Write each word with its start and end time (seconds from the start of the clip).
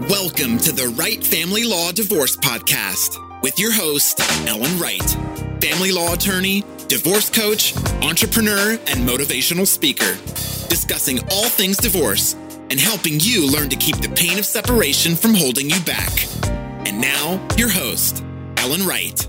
Welcome 0.00 0.58
to 0.58 0.72
the 0.72 0.92
Wright 0.98 1.22
Family 1.22 1.62
Law 1.62 1.92
Divorce 1.92 2.36
Podcast 2.36 3.42
with 3.42 3.60
your 3.60 3.72
host, 3.72 4.18
Ellen 4.46 4.76
Wright, 4.76 5.08
family 5.62 5.92
law 5.92 6.14
attorney, 6.14 6.64
divorce 6.88 7.30
coach, 7.30 7.76
entrepreneur, 8.02 8.72
and 8.72 9.08
motivational 9.08 9.64
speaker, 9.64 10.14
discussing 10.68 11.20
all 11.30 11.48
things 11.48 11.76
divorce 11.76 12.34
and 12.70 12.80
helping 12.80 13.20
you 13.20 13.48
learn 13.48 13.68
to 13.68 13.76
keep 13.76 13.96
the 13.98 14.08
pain 14.08 14.36
of 14.36 14.44
separation 14.44 15.14
from 15.14 15.32
holding 15.32 15.70
you 15.70 15.80
back. 15.82 16.10
And 16.88 17.00
now, 17.00 17.40
your 17.56 17.70
host, 17.70 18.24
Ellen 18.56 18.84
Wright. 18.84 19.24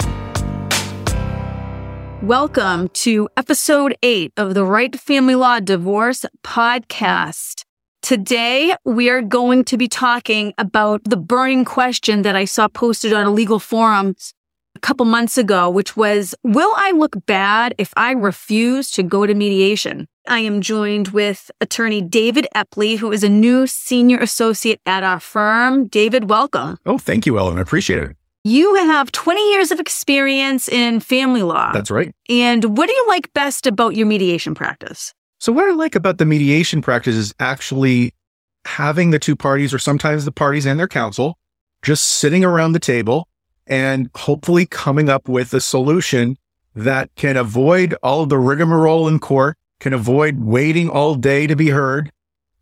Welcome 2.23 2.89
to 2.89 3.29
episode 3.37 3.95
eight 4.01 4.33
of 4.35 4.55
the 4.55 4.65
Wright 4.65 4.99
Family 4.99 5.35
Law 5.35 5.59
Divorce 5.59 6.25
Podcast. 6.43 7.64
Today, 8.05 8.75
we 8.85 9.09
are 9.09 9.23
going 9.23 9.63
to 9.63 9.77
be 9.77 9.87
talking 9.87 10.53
about 10.59 11.03
the 11.05 11.17
burning 11.17 11.65
question 11.65 12.21
that 12.21 12.35
I 12.35 12.45
saw 12.45 12.67
posted 12.67 13.13
on 13.13 13.25
a 13.25 13.31
legal 13.31 13.57
forum 13.57 14.15
a 14.75 14.79
couple 14.79 15.07
months 15.07 15.39
ago, 15.39 15.71
which 15.71 15.97
was 15.97 16.35
Will 16.43 16.71
I 16.77 16.91
look 16.91 17.15
bad 17.25 17.73
if 17.79 17.91
I 17.97 18.11
refuse 18.11 18.91
to 18.91 19.01
go 19.01 19.25
to 19.25 19.33
mediation? 19.33 20.07
I 20.27 20.41
am 20.41 20.61
joined 20.61 21.07
with 21.07 21.49
attorney 21.59 21.99
David 21.99 22.45
Eppley, 22.55 22.99
who 22.99 23.11
is 23.11 23.23
a 23.23 23.27
new 23.27 23.65
senior 23.65 24.19
associate 24.19 24.81
at 24.85 25.01
our 25.01 25.19
firm. 25.19 25.87
David, 25.87 26.29
welcome. 26.29 26.77
Oh, 26.85 26.99
thank 26.99 27.25
you, 27.25 27.39
Ellen. 27.39 27.57
I 27.57 27.61
appreciate 27.61 28.03
it. 28.03 28.15
You 28.43 28.75
have 28.75 29.11
20 29.13 29.51
years 29.53 29.71
of 29.71 29.79
experience 29.79 30.69
in 30.69 30.99
family 30.99 31.41
law. 31.41 31.71
That's 31.71 31.89
right. 31.89 32.13
And 32.29 32.77
what 32.77 32.85
do 32.85 32.93
you 32.93 33.05
like 33.07 33.33
best 33.33 33.65
about 33.65 33.95
your 33.95 34.05
mediation 34.05 34.53
practice? 34.53 35.15
So, 35.45 35.51
what 35.51 35.69
I 35.69 35.73
like 35.73 35.93
about 35.93 36.17
the 36.17 36.25
mediation 36.25 36.81
practice 36.81 37.15
is 37.15 37.31
actually 37.39 38.15
having 38.65 39.11
the 39.11 39.19
two 39.19 39.35
parties, 39.35 39.75
or 39.75 39.77
sometimes 39.77 40.25
the 40.25 40.31
parties 40.31 40.65
and 40.65 40.79
their 40.79 40.87
counsel, 40.87 41.37
just 41.83 42.03
sitting 42.03 42.43
around 42.43 42.71
the 42.71 42.79
table 42.79 43.27
and 43.67 44.09
hopefully 44.15 44.65
coming 44.65 45.07
up 45.07 45.29
with 45.29 45.53
a 45.53 45.61
solution 45.61 46.39
that 46.73 47.13
can 47.13 47.37
avoid 47.37 47.95
all 48.01 48.23
of 48.23 48.29
the 48.29 48.39
rigmarole 48.39 49.07
in 49.07 49.19
court, 49.19 49.55
can 49.79 49.93
avoid 49.93 50.39
waiting 50.39 50.89
all 50.89 51.13
day 51.13 51.45
to 51.45 51.55
be 51.55 51.69
heard. 51.69 52.11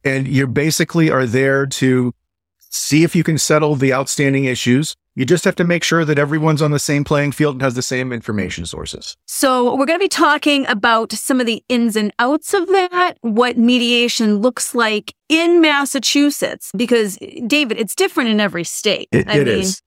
And 0.04 0.28
you 0.28 0.46
basically 0.46 1.10
are 1.10 1.26
there 1.26 1.66
to 1.66 2.14
see 2.60 3.06
if 3.06 3.16
you 3.16 3.24
can 3.24 3.38
settle 3.38 3.76
the 3.76 3.94
outstanding 3.94 4.44
issues. 4.44 4.94
You 5.16 5.26
just 5.26 5.46
have 5.46 5.56
to 5.58 5.64
make 5.64 5.84
sure 5.84 6.06
that 6.06 6.18
everyone's 6.18 6.62
on 6.62 6.72
the 6.72 6.80
same 6.80 7.04
playing 7.04 7.34
field 7.34 7.56
and 7.56 7.62
has 7.62 7.76
the 7.76 7.84
same 7.84 8.12
information 8.12 8.66
sources. 8.66 9.16
So, 9.28 9.76
we're 9.76 9.86
going 9.86 10.00
to 10.00 10.04
be 10.04 10.10
talking 10.10 10.66
about 10.68 11.12
some 11.12 11.40
of 11.40 11.46
the 11.46 11.64
ins 11.70 11.96
and 11.96 12.12
outs 12.18 12.54
of 12.54 12.68
that, 12.68 13.18
what 13.22 13.58
mediation 13.58 14.38
looks 14.38 14.74
like 14.74 15.14
in 15.30 15.62
Massachusetts, 15.62 16.72
because 16.76 17.18
David, 17.46 17.80
it's 17.80 17.94
different 17.94 18.32
in 18.32 18.40
every 18.40 18.64
state. 18.64 19.08
It, 19.12 19.28
I 19.28 19.38
it 19.38 19.46
mean, 19.46 19.60
is. 19.60 19.82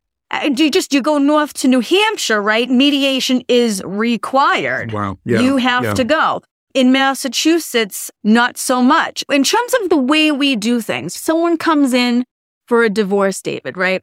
you 0.57 0.71
just 0.71 0.95
you 0.95 1.03
go 1.03 1.19
north 1.19 1.55
to 1.55 1.69
New 1.69 1.81
Hampshire, 1.81 2.41
right? 2.41 2.71
Mediation 2.71 3.43
is 3.49 3.83
required. 3.85 4.93
Wow. 4.93 5.19
Yeah. 5.25 5.41
you 5.41 5.57
have 5.57 5.85
yeah. 5.85 5.95
to 5.95 6.05
go. 6.05 6.43
In 6.73 6.93
Massachusetts, 6.93 8.11
not 8.23 8.59
so 8.59 8.83
much. 8.83 9.25
In 9.33 9.43
terms 9.43 9.75
of 9.83 9.89
the 9.89 9.97
way 9.97 10.31
we 10.31 10.57
do 10.57 10.81
things, 10.81 11.15
someone 11.15 11.57
comes 11.57 11.95
in 11.95 12.25
for 12.69 12.85
a 12.85 12.91
divorce, 12.91 13.41
David, 13.41 13.77
right? 13.77 14.03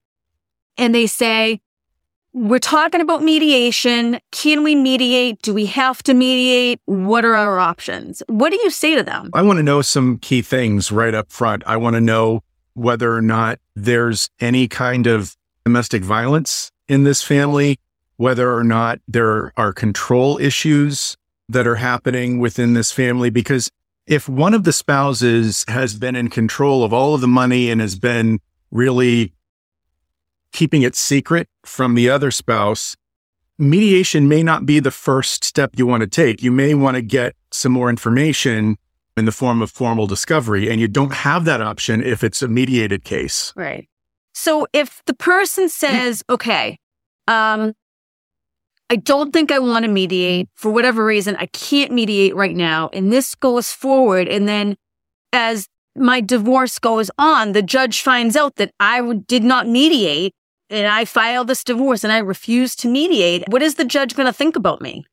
And 0.77 0.93
they 0.93 1.07
say, 1.07 1.61
we're 2.33 2.57
talking 2.59 2.99
about 2.99 3.21
mediation. 3.21 4.19
Can 4.31 4.63
we 4.63 4.73
mediate? 4.73 5.41
Do 5.43 5.53
we 5.53 5.67
have 5.67 6.02
to 6.03 6.15
mediate? 6.15 6.81
What 6.85 7.25
are 7.25 7.35
our 7.35 7.59
options? 7.59 8.23
What 8.27 8.52
do 8.52 8.59
you 8.63 8.71
say 8.71 8.95
to 8.95 9.03
them? 9.03 9.30
I 9.33 9.43
want 9.43 9.57
to 9.57 9.63
know 9.63 9.83
some 9.83 10.17
key 10.17 10.41
things 10.41 10.91
right 10.91 11.13
up 11.13 11.31
front. 11.31 11.61
I 11.67 11.77
want 11.77 11.95
to 11.95 12.02
know 12.02 12.43
whether 12.73 13.13
or 13.13 13.21
not 13.21 13.59
there's 13.75 14.31
any 14.39 14.67
kind 14.67 15.05
of 15.05 15.35
domestic 15.63 16.03
violence 16.03 16.71
in 16.87 17.03
this 17.03 17.21
family, 17.21 17.80
whether 18.17 18.52
or 18.52 18.63
not 18.63 18.99
there 19.08 19.53
are 19.55 19.71
control 19.71 20.39
issues 20.39 21.15
that 21.49 21.67
are 21.67 21.75
happening 21.75 22.39
within 22.39 22.73
this 22.73 22.92
family. 22.92 23.30
Because 23.30 23.69
if 24.08 24.27
one 24.27 24.55
of 24.55 24.64
the 24.64 24.73
spouses 24.73 25.64
has 25.67 25.95
been 25.95 26.15
in 26.15 26.30
control 26.30 26.83
of 26.83 26.92
all 26.92 27.14
of 27.14 27.21
the 27.21 27.27
money 27.27 27.69
and 27.69 27.80
has 27.80 27.98
been 27.98 28.39
really 28.71 29.33
keeping 30.53 30.83
it 30.83 30.95
secret 30.95 31.49
from 31.65 31.95
the 31.95 32.09
other 32.09 32.31
spouse, 32.31 32.95
mediation 33.59 34.27
may 34.27 34.43
not 34.43 34.65
be 34.65 34.80
the 34.80 34.91
first 34.91 35.43
step 35.43 35.71
you 35.75 35.86
want 35.86 36.02
to 36.02 36.08
take. 36.08 36.41
You 36.41 36.52
may 36.52 36.73
want 36.73 36.95
to 36.95 37.02
get 37.02 37.36
some 37.52 37.71
more 37.71 37.89
information 37.89 38.77
in 39.17 39.25
the 39.25 39.31
form 39.31 39.61
of 39.61 39.69
formal 39.69 40.08
discovery, 40.08 40.69
and 40.69 40.80
you 40.80 40.87
don't 40.87 41.13
have 41.13 41.45
that 41.45 41.61
option 41.61 42.02
if 42.02 42.23
it's 42.23 42.42
a 42.42 42.47
mediated 42.47 43.03
case. 43.03 43.53
Right. 43.55 43.87
So 44.33 44.65
if 44.73 45.03
the 45.05 45.13
person 45.13 45.69
says, 45.69 46.23
okay, 46.30 46.77
um, 47.27 47.73
I 48.89 48.95
don't 48.95 49.31
think 49.31 49.52
I 49.52 49.59
want 49.59 49.86
to 49.86 49.92
mediate 49.92 50.49
for 50.55 50.71
whatever 50.71 51.05
reason, 51.05 51.36
I 51.36 51.45
can't 51.47 51.92
mediate 51.92 52.36
right 52.36 52.55
now, 52.55 52.89
and 52.93 53.11
this 53.11 53.36
goes 53.36 53.71
forward, 53.71 54.27
and 54.27 54.47
then 54.47 54.75
as 55.31 55.67
my 55.95 56.21
divorce 56.21 56.80
goes 56.80 57.11
on, 57.19 57.52
the 57.52 57.61
judge 57.61 58.02
finds 58.02 58.36
out 58.36 58.55
that 58.55 58.71
I 58.80 59.02
did 59.27 59.43
not 59.43 59.67
mediate 59.67 60.33
and 60.73 60.88
I 60.88 61.06
file 61.06 61.45
this 61.45 61.64
divorce 61.64 62.04
and 62.04 62.11
I 62.11 62.17
refuse 62.20 62.76
to 62.78 62.88
mediate. 62.88 63.44
What 63.48 63.61
is 63.61 63.76
the 63.76 63.86
judge 63.86 64.16
going 64.16 64.26
to 64.28 64.34
think 64.34 64.56
about 64.56 64.82
me? 64.82 65.06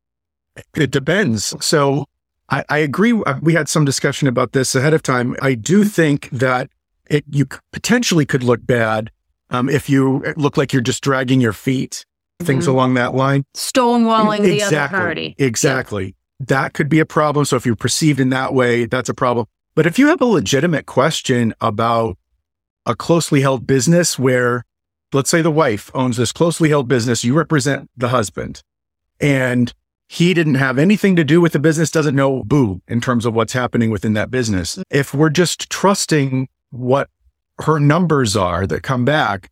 It 0.77 0.91
depends. 0.91 1.55
So 1.65 2.07
I, 2.49 2.65
I 2.69 2.79
agree. 2.79 3.13
Uh, 3.13 3.39
We 3.41 3.55
had 3.55 3.69
some 3.69 3.85
discussion 3.85 4.27
about 4.29 4.53
this 4.53 4.75
ahead 4.75 4.95
of 4.95 5.03
time. 5.03 5.37
I 5.41 5.55
do 5.55 5.85
think 5.85 6.29
that 6.31 6.71
it 7.09 7.25
you 7.31 7.47
potentially 7.73 8.25
could 8.27 8.43
look 8.43 8.65
bad 8.67 9.11
um, 9.51 9.69
if 9.69 9.89
you 9.91 10.23
look 10.37 10.57
like 10.57 10.73
you're 10.73 10.83
just 10.83 11.03
dragging 11.03 11.41
your 11.41 11.53
feet, 11.53 12.05
things 12.41 12.67
Mhm. 12.67 12.71
along 12.71 12.95
that 12.95 13.15
line. 13.15 13.45
Stonewalling 13.55 14.43
the 14.43 14.63
other 14.63 14.75
exactly. 14.77 14.99
party. 14.99 15.35
Exactly. 15.39 16.15
That 16.39 16.73
could 16.73 16.89
be 16.89 17.01
a 17.01 17.07
problem. 17.07 17.45
So 17.45 17.57
if 17.57 17.67
you're 17.67 17.77
perceived 17.77 18.21
in 18.21 18.31
that 18.31 18.55
way, 18.55 18.87
that's 18.87 19.09
a 19.09 19.15
problem. 19.15 19.47
But 19.75 19.87
if 19.87 19.99
you 19.99 20.07
have 20.09 20.21
a 20.21 20.25
legitimate 20.25 20.87
question 20.87 21.53
about 21.61 22.17
a 22.87 22.95
closely 22.95 23.41
held 23.43 23.67
business 23.67 24.19
where, 24.19 24.65
let's 25.13 25.31
say 25.31 25.43
the 25.43 25.51
wife 25.51 25.91
owns 25.95 26.17
this 26.17 26.33
closely 26.33 26.69
held 26.69 26.89
business, 26.89 27.25
you 27.25 27.35
represent 27.35 27.91
the 27.97 28.09
husband, 28.09 28.63
and 29.21 29.73
he 30.09 30.35
didn't 30.35 30.57
have 30.57 30.79
anything 30.79 31.15
to 31.17 31.25
do 31.25 31.41
with 31.41 31.53
the 31.53 31.59
business, 31.59 31.91
doesn't 31.91 32.17
know 32.17 32.43
boo 32.45 32.81
in 32.89 33.01
terms 33.01 33.25
of 33.25 33.35
what's 33.35 33.53
happening 33.53 33.91
within 33.91 34.15
that 34.15 34.31
business. 34.31 34.79
If 34.91 35.15
we're 35.15 35.31
just 35.31 35.71
trusting 35.71 36.49
what 36.71 37.09
her 37.61 37.79
numbers 37.79 38.37
are 38.37 38.67
that 38.67 38.83
come 38.83 39.05
back, 39.05 39.51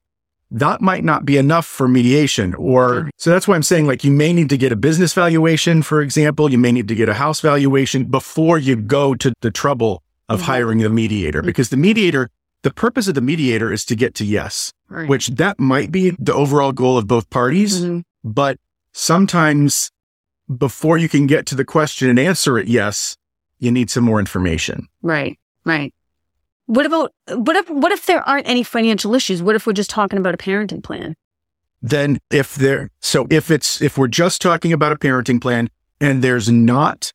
that 0.50 0.80
might 0.80 1.04
not 1.04 1.24
be 1.26 1.36
enough 1.36 1.66
for 1.66 1.86
mediation. 1.86 2.54
Or 2.54 3.10
so 3.18 3.30
that's 3.30 3.46
why 3.46 3.54
i'm 3.54 3.62
saying 3.62 3.86
like 3.86 4.02
you 4.02 4.10
may 4.10 4.32
need 4.32 4.48
to 4.48 4.56
get 4.56 4.72
a 4.72 4.76
business 4.76 5.12
valuation 5.12 5.82
for 5.82 6.00
example. 6.00 6.50
You 6.50 6.56
may 6.56 6.72
need 6.72 6.88
to 6.88 6.94
get 6.94 7.08
a 7.08 7.14
house 7.14 7.40
valuation 7.42 8.04
before 8.06 8.58
you 8.58 8.74
go 8.74 9.14
to 9.16 9.32
the 9.42 9.50
trouble 9.50 10.02
of 10.28 10.40
Mhm. 10.40 10.44
hiring 10.44 10.84
a 10.84 10.88
mediator. 10.88 11.42
Because 11.42 11.68
the 11.68 11.76
mediator 11.76 12.30
the 12.62 12.70
purpose 12.72 13.06
of 13.08 13.14
the 13.14 13.20
mediator 13.20 13.70
is 13.72 13.84
to 13.84 13.94
get 13.94 14.14
to 14.16 14.24
yes 14.24 14.72
Right. 14.90 15.08
which 15.08 15.28
that 15.28 15.58
might 15.60 15.92
be 15.92 16.10
the 16.18 16.32
overall 16.34 16.72
goal 16.72 16.96
of 16.98 17.06
both 17.06 17.28
parties 17.30 17.82
Mhm. 17.82 18.02
but 18.24 18.58
sometimes 18.92 19.90
before 20.56 20.98
you 20.98 21.08
can 21.08 21.26
get 21.26 21.46
to 21.46 21.54
the 21.54 21.64
question 21.64 22.08
and 22.08 22.18
answer 22.18 22.58
it 22.58 22.68
yes 22.68 23.16
you 23.58 23.70
need 23.70 23.90
some 23.90 24.04
more 24.04 24.18
information 24.20 24.86
Right, 25.02 25.38
right. 25.64 25.92
What 26.66 26.84
about 26.86 27.12
what 27.34 27.56
if 27.56 27.70
what 27.70 27.92
if 27.92 28.04
there 28.06 28.22
aren't 28.28 28.46
any 28.46 28.62
financial 28.62 29.14
issues? 29.14 29.42
What 29.42 29.54
if 29.56 29.66
we're 29.66 29.72
just 29.72 29.88
talking 29.90 30.18
about 30.18 30.34
a 30.34 30.38
parenting 30.38 30.82
plan? 30.82 31.14
then 31.80 32.18
if 32.30 32.56
there 32.56 32.90
so 33.00 33.26
if 33.30 33.50
it's 33.50 33.80
if 33.80 33.96
we're 33.96 34.08
just 34.08 34.42
talking 34.42 34.72
about 34.72 34.90
a 34.92 34.96
parenting 34.96 35.40
plan 35.40 35.70
and 36.00 36.22
there's 36.24 36.48
not 36.50 37.12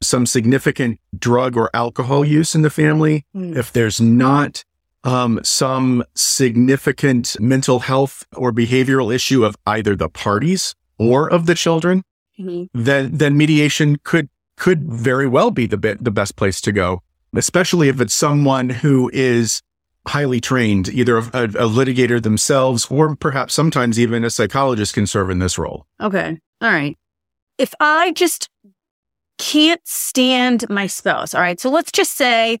some 0.00 0.24
significant 0.26 1.00
drug 1.18 1.56
or 1.56 1.68
alcohol 1.74 2.24
use 2.24 2.54
in 2.54 2.62
the 2.62 2.70
family 2.70 3.24
Mm. 3.34 3.56
if 3.56 3.72
there's 3.72 4.00
not 4.00 4.64
um, 5.04 5.38
some 5.44 6.02
significant 6.14 7.36
mental 7.40 7.80
health 7.80 8.24
or 8.36 8.52
behavioral 8.52 9.14
issue 9.14 9.44
of 9.44 9.54
either 9.66 9.94
the 9.94 10.08
parties 10.08 10.74
or 10.98 11.30
of 11.30 11.46
the 11.46 11.54
children 11.54 12.02
Mhm. 12.38 12.68
then 12.74 13.10
then 13.16 13.36
mediation 13.36 13.96
could 14.02 14.28
could 14.56 14.90
very 14.90 15.28
well 15.28 15.50
be 15.52 15.66
the 15.66 15.76
bit 15.76 16.02
the 16.02 16.10
best 16.10 16.34
place 16.36 16.60
to 16.60 16.72
go 16.72 17.00
especially 17.36 17.88
if 17.88 18.00
it's 18.00 18.14
someone 18.14 18.70
who 18.70 19.10
is 19.12 19.60
highly 20.08 20.40
trained 20.40 20.88
either 20.88 21.16
a, 21.18 21.22
a, 21.32 21.44
a 21.44 21.68
litigator 21.78 22.20
themselves 22.22 22.86
or 22.90 23.14
perhaps 23.16 23.54
sometimes 23.54 23.98
even 24.00 24.24
a 24.24 24.30
psychologist 24.30 24.94
can 24.94 25.06
serve 25.06 25.30
in 25.30 25.38
this 25.38 25.56
role 25.58 25.86
Okay, 26.00 26.38
all 26.60 26.70
right. 26.70 26.96
If 27.56 27.72
I 27.80 28.12
just 28.12 28.48
can't 29.38 29.80
stand 29.84 30.68
my 30.68 30.86
spouse, 30.88 31.34
all 31.34 31.40
right. 31.40 31.58
So 31.60 31.70
let's 31.70 31.92
just 31.92 32.16
say 32.16 32.58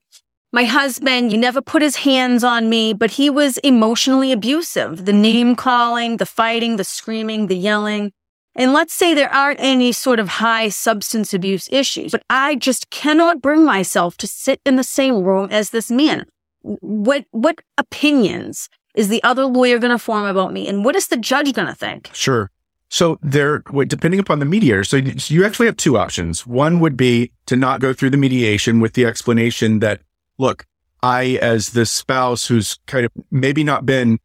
my 0.54 0.64
husband, 0.64 1.32
you 1.32 1.36
never 1.36 1.60
put 1.60 1.82
his 1.82 1.96
hands 1.96 2.44
on 2.44 2.68
me, 2.68 2.92
but 2.92 3.10
he 3.10 3.28
was 3.28 3.58
emotionally 3.58 4.30
abusive. 4.30 5.04
The 5.04 5.12
name 5.12 5.56
calling, 5.56 6.18
the 6.18 6.26
fighting, 6.26 6.76
the 6.76 6.84
screaming, 6.84 7.48
the 7.48 7.56
yelling. 7.56 8.12
And 8.54 8.72
let's 8.72 8.94
say 8.94 9.14
there 9.14 9.34
aren't 9.34 9.58
any 9.58 9.90
sort 9.90 10.20
of 10.20 10.28
high 10.28 10.68
substance 10.68 11.34
abuse 11.34 11.68
issues, 11.72 12.12
but 12.12 12.22
I 12.30 12.54
just 12.54 12.88
cannot 12.90 13.42
bring 13.42 13.64
myself 13.64 14.16
to 14.18 14.28
sit 14.28 14.60
in 14.64 14.76
the 14.76 14.84
same 14.84 15.24
room 15.24 15.48
as 15.50 15.70
this 15.70 15.90
man. 15.90 16.24
What, 16.62 17.24
what 17.32 17.58
opinions 17.76 18.68
is 18.94 19.08
the 19.08 19.24
other 19.24 19.46
lawyer 19.46 19.80
going 19.80 19.90
to 19.90 19.98
form 19.98 20.24
about 20.24 20.52
me? 20.52 20.68
And 20.68 20.84
what 20.84 20.94
is 20.94 21.08
the 21.08 21.16
judge 21.16 21.52
going 21.52 21.66
to 21.66 21.74
think? 21.74 22.10
Sure. 22.12 22.52
So 22.90 23.18
there, 23.22 23.64
depending 23.88 24.20
upon 24.20 24.38
the 24.38 24.44
mediator, 24.44 24.84
so 24.84 24.98
you 24.98 25.44
actually 25.44 25.66
have 25.66 25.76
two 25.76 25.98
options. 25.98 26.46
One 26.46 26.78
would 26.78 26.96
be 26.96 27.32
to 27.46 27.56
not 27.56 27.80
go 27.80 27.92
through 27.92 28.10
the 28.10 28.16
mediation 28.16 28.78
with 28.78 28.92
the 28.92 29.04
explanation 29.04 29.80
that, 29.80 30.00
look, 30.38 30.66
I, 31.02 31.38
as 31.42 31.70
the 31.70 31.86
spouse 31.86 32.46
who's 32.46 32.78
kind 32.86 33.04
of 33.04 33.12
maybe 33.30 33.62
not 33.62 33.84
been 33.84 34.18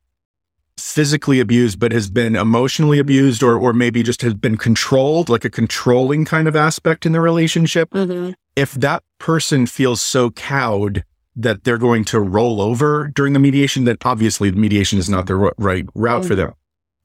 physically 0.78 1.40
abused, 1.40 1.80
but 1.80 1.92
has 1.92 2.10
been 2.10 2.36
emotionally 2.36 3.00
abused 3.00 3.44
or, 3.44 3.58
or 3.58 3.74
maybe 3.74 4.02
just 4.02 4.22
has 4.22 4.34
been 4.34 4.58
controlled, 4.58 5.30
like 5.30 5.44
a 5.44 5.50
controlling 5.50 6.26
kind 6.26 6.48
of 6.48 6.56
aspect 6.56 7.06
in 7.06 7.12
the 7.12 7.20
relationship. 7.20 7.90
Mm-hmm. 7.92 8.32
If 8.56 8.74
that 8.74 9.04
person 9.18 9.66
feels 9.66 10.02
so 10.02 10.32
cowed 10.32 11.04
that 11.36 11.64
they're 11.64 11.78
going 11.78 12.06
to 12.06 12.20
roll 12.20 12.62
over 12.62 13.12
during 13.14 13.34
the 13.34 13.40
mediation, 13.40 13.84
then 13.84 13.98
obviously 14.04 14.50
the 14.50 14.58
mediation 14.58 15.00
is 15.00 15.10
not 15.10 15.28
the 15.28 15.36
right 15.36 15.86
route 15.94 16.22
mm-hmm. 16.22 16.28
for 16.28 16.36
them. 16.36 16.54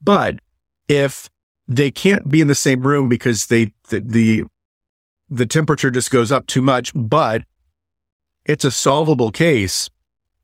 But 0.01 0.39
if 0.87 1.29
they 1.67 1.91
can't 1.91 2.29
be 2.29 2.41
in 2.41 2.47
the 2.47 2.55
same 2.55 2.81
room 2.81 3.09
because 3.09 3.47
they, 3.47 3.73
the, 3.89 3.99
the, 3.99 4.43
the 5.29 5.45
temperature 5.45 5.91
just 5.91 6.11
goes 6.11 6.31
up 6.31 6.47
too 6.47 6.61
much, 6.61 6.91
but 6.95 7.43
it's 8.45 8.65
a 8.65 8.71
solvable 8.71 9.31
case. 9.31 9.89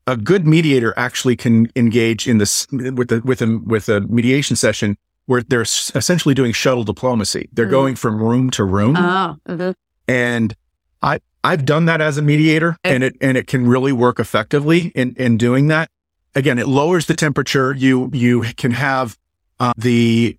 A 0.07 0.18
good 0.18 0.48
mediator 0.48 0.94
actually 0.98 1.36
can 1.36 1.71
engage 1.75 2.27
in 2.27 2.39
this 2.39 2.68
with 2.71 3.09
the, 3.09 3.21
with 3.24 3.42
a, 3.42 3.62
with 3.65 3.88
a 3.88 4.01
mediation 4.01 4.56
session 4.56 4.98
where 5.27 5.44
they're 5.44 5.62
essentially 5.62 6.33
doing 6.33 6.51
shuttle 6.51 6.83
diplomacy. 6.83 7.48
They're 7.53 7.65
mm-hmm. 7.65 7.71
going 7.71 7.95
from 7.95 8.21
room 8.21 8.50
to 8.51 8.63
room. 8.63 8.98
Oh, 8.98 9.38
mm-hmm. 9.48 9.71
And 10.07 10.56
I, 11.01 11.19
I've 11.44 11.65
done 11.65 11.86
that 11.86 12.01
as 12.01 12.18
a 12.18 12.21
mediator 12.21 12.77
and 12.83 13.03
it, 13.03 13.15
and 13.21 13.38
it 13.38 13.48
can 13.48 13.68
really 13.68 13.92
work 13.92 14.19
effectively 14.19 14.92
in, 14.95 15.15
in 15.15 15.38
doing 15.38 15.68
that. 15.68 15.89
Again, 16.33 16.59
it 16.59 16.68
lowers 16.68 17.06
the 17.06 17.15
temperature. 17.15 17.74
You, 17.74 18.09
you 18.13 18.42
can 18.57 18.71
have 18.71 19.18
uh, 19.59 19.74
the, 19.77 20.38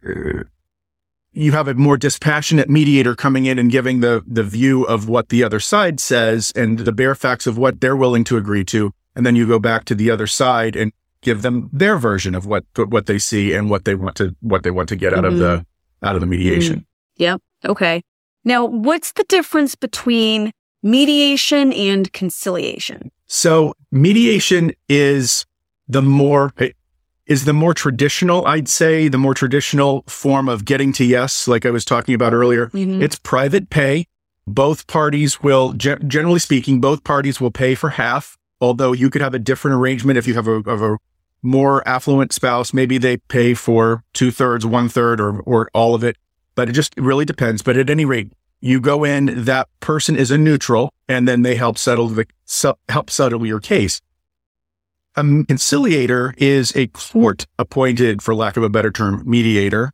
you 1.32 1.52
have 1.52 1.69
a 1.69 1.75
more 1.75 1.96
dispassionate 1.96 2.69
mediator 2.69 3.14
coming 3.14 3.46
in 3.46 3.58
and 3.58 3.70
giving 3.70 4.00
the, 4.00 4.23
the 4.26 4.43
view 4.43 4.84
of 4.84 5.08
what 5.08 5.31
the 5.31 5.43
other 5.43 5.61
side 5.61 5.99
says 5.99 6.52
and 6.55 6.81
the 6.81 6.93
bare 6.93 7.14
facts 7.14 7.46
of 7.46 7.56
what 7.56 7.81
they're 7.81 7.96
willing 7.96 8.25
to 8.25 8.37
agree 8.37 8.64
to. 8.64 8.93
And 9.17 9.25
then 9.25 9.37
you 9.37 9.46
go 9.46 9.58
back 9.58 9.84
to 9.87 9.94
the 9.94 10.11
other 10.11 10.26
side 10.26 10.76
and 10.76 10.93
give 11.23 11.43
them 11.43 11.70
their 11.73 11.96
version 11.96 12.34
of 12.34 12.46
what, 12.46 12.64
what 12.76 13.06
they 13.06 13.19
see 13.19 13.55
and 13.55 13.70
what 13.70 13.84
they 13.84 13.94
want 13.94 14.17
to, 14.17 14.37
what 14.40 14.62
they 14.62 14.70
want 14.70 14.88
to 14.90 14.96
get 14.96 15.14
out 15.14 15.25
mm-hmm. 15.25 15.34
of 15.34 15.38
the, 15.38 15.67
out 16.02 16.14
of 16.14 16.20
the 16.20 16.26
mediation. 16.26 16.76
Mm-hmm. 16.76 17.23
Yep. 17.23 17.40
Okay. 17.64 18.02
Now, 18.44 18.64
what's 18.64 19.12
the 19.12 19.25
difference 19.25 19.75
between 19.75 20.52
mediation 20.82 21.73
and 21.73 22.12
conciliation? 22.12 23.11
So 23.26 23.75
mediation 23.90 24.73
is 24.88 25.46
the 25.88 26.02
more 26.02 26.52
is 27.32 27.46
the 27.46 27.55
more 27.55 27.73
traditional, 27.73 28.46
I'd 28.46 28.69
say, 28.69 29.08
the 29.08 29.17
more 29.17 29.32
traditional 29.32 30.05
form 30.06 30.50
of 30.50 30.67
getting 30.67 30.93
to 30.93 31.05
yes, 31.05 31.49
like 31.49 31.64
I 31.64 31.70
was 31.70 31.82
talking 31.82 32.14
about 32.14 32.34
earlier. 32.34 32.67
Mm-hmm. 32.67 33.00
It's 33.00 33.19
private 33.19 33.70
pay. 33.70 34.05
Both 34.46 34.87
parties 34.87 35.43
will, 35.43 35.73
generally 35.73 36.40
speaking, 36.40 36.79
both 36.79 37.05
parties 37.05 37.40
will 37.40 37.50
pay 37.50 37.75
for 37.75 37.90
half. 37.90 38.37
Although 38.61 38.93
you 38.93 39.08
could 39.08 39.23
have 39.23 39.32
a 39.32 39.38
different 39.38 39.79
arrangement 39.79 40.19
if 40.19 40.26
you 40.26 40.34
have 40.34 40.46
a, 40.46 40.56
of 40.56 40.82
a 40.82 40.99
more 41.40 41.87
affluent 41.88 42.34
spouse, 42.34 42.75
maybe 42.75 42.99
they 42.99 43.17
pay 43.17 43.55
for 43.55 44.05
two 44.12 44.31
thirds, 44.31 44.67
one 44.67 44.88
third, 44.88 45.19
or 45.19 45.40
or 45.40 45.70
all 45.73 45.94
of 45.94 46.05
it. 46.05 46.17
But 46.55 46.69
it 46.69 46.73
just 46.73 46.93
really 46.99 47.25
depends. 47.25 47.62
But 47.62 47.76
at 47.76 47.88
any 47.88 48.05
rate, 48.05 48.31
you 48.61 48.79
go 48.79 49.05
in, 49.05 49.44
that 49.44 49.69
person 49.81 50.17
is 50.17 50.31
a 50.31 50.38
neutral, 50.38 50.93
and 51.08 51.26
then 51.26 51.43
they 51.43 51.56
help 51.56 51.79
settle 51.79 52.08
the 52.08 52.26
help 52.88 53.11
settle 53.11 53.46
your 53.46 53.58
case. 53.58 54.00
A 55.14 55.23
conciliator 55.23 56.35
is 56.38 56.75
a 56.75 56.87
court 56.88 57.47
appointed, 57.59 58.23
for 58.23 58.35
lack 58.35 58.56
of 58.56 58.62
a 58.62 58.70
better 58.70 58.91
term, 58.91 59.23
mediator, 59.26 59.93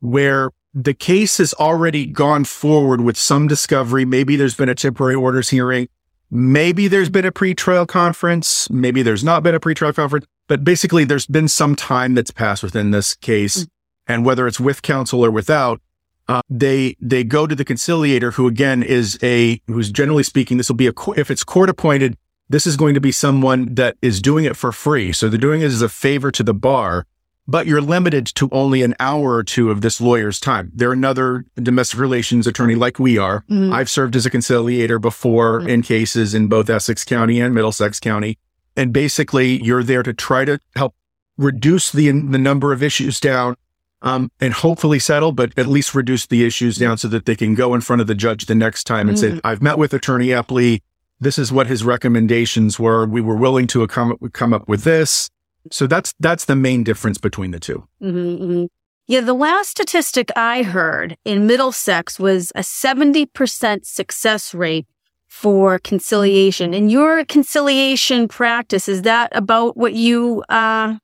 where 0.00 0.50
the 0.74 0.92
case 0.92 1.38
has 1.38 1.54
already 1.54 2.04
gone 2.04 2.44
forward 2.44 3.00
with 3.00 3.16
some 3.16 3.46
discovery. 3.46 4.04
Maybe 4.04 4.36
there's 4.36 4.56
been 4.56 4.68
a 4.68 4.74
temporary 4.74 5.14
orders 5.14 5.50
hearing. 5.50 5.88
Maybe 6.30 6.88
there's 6.88 7.08
been 7.08 7.24
a 7.24 7.32
pretrial 7.32 7.86
conference. 7.86 8.68
Maybe 8.68 9.02
there's 9.02 9.22
not 9.22 9.42
been 9.42 9.54
a 9.54 9.60
pretrial 9.60 9.94
conference, 9.94 10.26
but 10.48 10.64
basically 10.64 11.04
there's 11.04 11.26
been 11.26 11.48
some 11.48 11.76
time 11.76 12.14
that's 12.14 12.32
passed 12.32 12.62
within 12.62 12.90
this 12.90 13.14
case. 13.14 13.58
Mm-hmm. 13.58 14.12
And 14.12 14.24
whether 14.26 14.46
it's 14.46 14.60
with 14.60 14.82
counsel 14.82 15.24
or 15.24 15.30
without, 15.30 15.80
uh, 16.28 16.40
they 16.50 16.96
they 17.00 17.22
go 17.22 17.46
to 17.46 17.54
the 17.54 17.64
conciliator, 17.64 18.32
who 18.32 18.48
again 18.48 18.82
is 18.82 19.16
a 19.22 19.62
who's 19.68 19.90
generally 19.92 20.24
speaking, 20.24 20.56
this 20.56 20.68
will 20.68 20.76
be 20.76 20.88
a 20.88 20.92
if 21.16 21.30
it's 21.30 21.44
court 21.44 21.70
appointed, 21.70 22.16
this 22.48 22.66
is 22.66 22.76
going 22.76 22.94
to 22.94 23.00
be 23.00 23.12
someone 23.12 23.74
that 23.74 23.96
is 24.02 24.20
doing 24.20 24.44
it 24.44 24.56
for 24.56 24.72
free. 24.72 25.12
So 25.12 25.28
they're 25.28 25.38
doing 25.38 25.62
it 25.62 25.66
as 25.66 25.82
a 25.82 25.88
favor 25.88 26.30
to 26.30 26.42
the 26.42 26.54
bar, 26.54 27.06
but 27.48 27.66
you're 27.66 27.80
limited 27.80 28.26
to 28.26 28.48
only 28.52 28.82
an 28.82 28.94
hour 29.00 29.34
or 29.34 29.42
two 29.42 29.70
of 29.70 29.80
this 29.80 30.00
lawyer's 30.00 30.40
time. 30.40 30.70
They're 30.74 30.92
another 30.92 31.44
domestic 31.56 31.98
relations 31.98 32.46
attorney 32.46 32.74
like 32.74 32.98
we 32.98 33.18
are. 33.18 33.44
Mm-hmm. 33.50 33.72
I've 33.72 33.90
served 33.90 34.16
as 34.16 34.26
a 34.26 34.30
conciliator 34.30 34.98
before 34.98 35.60
mm-hmm. 35.60 35.68
in 35.68 35.82
cases 35.82 36.34
in 36.34 36.48
both 36.48 36.70
Essex 36.70 37.04
County 37.04 37.40
and 37.40 37.54
Middlesex 37.54 38.00
County, 38.00 38.38
and 38.76 38.92
basically 38.92 39.62
you're 39.62 39.84
there 39.84 40.02
to 40.02 40.12
try 40.12 40.44
to 40.44 40.58
help 40.76 40.94
reduce 41.36 41.92
the 41.92 42.10
the 42.10 42.38
number 42.38 42.72
of 42.72 42.82
issues 42.82 43.20
down 43.20 43.56
um, 44.02 44.30
and 44.40 44.52
hopefully 44.52 44.98
settle, 44.98 45.32
but 45.32 45.52
at 45.58 45.66
least 45.66 45.94
reduce 45.94 46.26
the 46.26 46.44
issues 46.44 46.76
down 46.76 46.98
so 46.98 47.08
that 47.08 47.26
they 47.26 47.34
can 47.34 47.54
go 47.54 47.74
in 47.74 47.80
front 47.80 48.00
of 48.00 48.06
the 48.06 48.14
judge 48.14 48.46
the 48.46 48.54
next 48.54 48.84
time 48.84 49.08
and 49.08 49.18
mm-hmm. 49.18 49.36
say, 49.36 49.40
I've 49.42 49.62
met 49.62 49.78
with 49.78 49.92
Attorney 49.92 50.28
Eppley. 50.28 50.82
This 51.20 51.38
is 51.38 51.52
what 51.52 51.66
his 51.66 51.84
recommendations 51.84 52.78
were. 52.78 53.06
We 53.06 53.20
were 53.20 53.36
willing 53.36 53.66
to 53.68 53.86
come, 53.86 54.16
come 54.32 54.52
up 54.52 54.68
with 54.68 54.84
this. 54.84 55.30
So 55.70 55.86
that's, 55.86 56.14
that's 56.20 56.44
the 56.44 56.56
main 56.56 56.84
difference 56.84 57.18
between 57.18 57.50
the 57.50 57.60
2 57.60 57.86
mm-hmm, 58.02 58.16
mm-hmm. 58.16 58.64
Yeah. 59.08 59.20
The 59.20 59.34
last 59.34 59.70
statistic 59.70 60.30
I 60.36 60.62
heard 60.64 61.16
in 61.24 61.46
Middlesex 61.46 62.18
was 62.18 62.52
a 62.56 62.60
70% 62.60 63.86
success 63.86 64.52
rate 64.52 64.86
for 65.28 65.78
conciliation. 65.78 66.74
In 66.74 66.90
your 66.90 67.24
conciliation 67.24 68.26
practice, 68.26 68.88
is 68.88 69.02
that 69.02 69.30
about 69.34 69.76
what 69.76 69.94
you, 69.94 70.42
uh, 70.48 70.96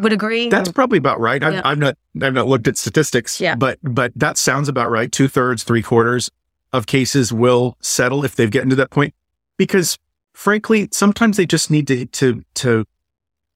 would 0.00 0.12
agree. 0.12 0.48
That's 0.48 0.70
probably 0.72 0.98
about 0.98 1.20
right. 1.20 1.42
I've, 1.42 1.62
I've, 1.64 1.78
not 1.78 1.96
I've 2.20 2.34
not 2.34 2.46
looked 2.46 2.68
at 2.68 2.76
statistics, 2.76 3.40
yeah. 3.40 3.54
but 3.54 3.78
but 3.82 4.12
that 4.16 4.36
sounds 4.36 4.68
about 4.68 4.90
right. 4.90 5.10
Two 5.10 5.28
thirds, 5.28 5.64
three 5.64 5.82
quarters 5.82 6.30
of 6.72 6.86
cases 6.86 7.32
will 7.32 7.76
settle 7.80 8.24
if 8.24 8.36
they've 8.36 8.50
gotten 8.50 8.70
to 8.70 8.76
that 8.76 8.90
point, 8.90 9.14
because 9.56 9.98
frankly, 10.32 10.88
sometimes 10.92 11.36
they 11.36 11.46
just 11.46 11.70
need 11.70 11.86
to 11.88 12.06
to 12.06 12.44
to 12.54 12.84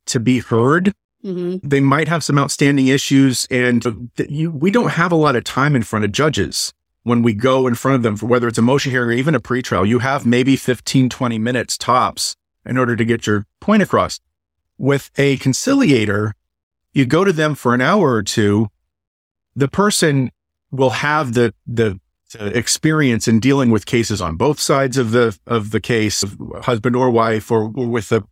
to 0.06 0.20
be 0.20 0.40
heard. 0.40 0.92
Mm-hmm. 1.24 1.68
They 1.68 1.80
might 1.80 2.08
have 2.08 2.24
some 2.24 2.38
outstanding 2.38 2.86
issues, 2.86 3.46
and 3.50 4.10
you, 4.28 4.50
we 4.50 4.70
don't 4.70 4.92
have 4.92 5.12
a 5.12 5.16
lot 5.16 5.36
of 5.36 5.44
time 5.44 5.76
in 5.76 5.82
front 5.82 6.04
of 6.04 6.12
judges 6.12 6.72
when 7.02 7.22
we 7.22 7.34
go 7.34 7.66
in 7.66 7.74
front 7.74 7.96
of 7.96 8.02
them 8.02 8.16
for 8.16 8.26
whether 8.26 8.48
it's 8.48 8.58
a 8.58 8.62
motion 8.62 8.90
hearing 8.90 9.10
or 9.10 9.12
even 9.12 9.34
a 9.34 9.40
pretrial. 9.40 9.86
You 9.86 9.98
have 9.98 10.24
maybe 10.24 10.56
15, 10.56 11.08
20 11.08 11.38
minutes 11.38 11.76
tops 11.76 12.36
in 12.64 12.78
order 12.78 12.96
to 12.96 13.04
get 13.04 13.26
your 13.26 13.46
point 13.60 13.82
across. 13.82 14.20
With 14.78 15.10
a 15.16 15.36
conciliator, 15.38 16.34
you 16.92 17.04
go 17.04 17.24
to 17.24 17.32
them 17.32 17.54
for 17.54 17.74
an 17.74 17.80
hour 17.80 18.12
or 18.12 18.22
two, 18.22 18.68
the 19.54 19.68
person 19.68 20.30
will 20.70 20.90
have 20.90 21.34
the, 21.34 21.54
the, 21.66 22.00
the 22.32 22.56
experience 22.56 23.28
in 23.28 23.40
dealing 23.40 23.70
with 23.70 23.86
cases 23.86 24.20
on 24.20 24.36
both 24.36 24.60
sides 24.60 24.96
of 24.96 25.10
the, 25.10 25.38
of 25.46 25.70
the 25.70 25.80
case, 25.80 26.24
husband 26.62 26.96
or 26.96 27.10
wife, 27.10 27.50
or, 27.50 27.72
or 27.74 27.88
with 27.88 28.12
a, 28.12 28.24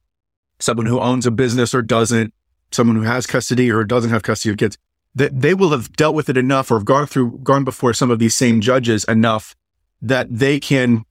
someone 0.58 0.86
who 0.86 1.00
owns 1.00 1.26
a 1.26 1.30
business 1.30 1.74
or 1.74 1.82
doesn't, 1.82 2.32
someone 2.70 2.96
who 2.96 3.02
has 3.02 3.26
custody 3.26 3.70
or 3.70 3.84
doesn't 3.84 4.10
have 4.10 4.22
custody 4.22 4.52
of 4.52 4.58
kids. 4.58 4.76
That 5.14 5.40
they 5.40 5.54
will 5.54 5.70
have 5.70 5.92
dealt 5.94 6.14
with 6.14 6.28
it 6.28 6.36
enough 6.36 6.70
or 6.70 6.80
gone 6.82 7.06
through, 7.06 7.38
gone 7.38 7.64
before 7.64 7.92
some 7.92 8.10
of 8.10 8.18
these 8.18 8.34
same 8.34 8.60
judges 8.60 9.04
enough 9.04 9.56
that 10.00 10.26
they 10.30 10.60
can 10.60 11.04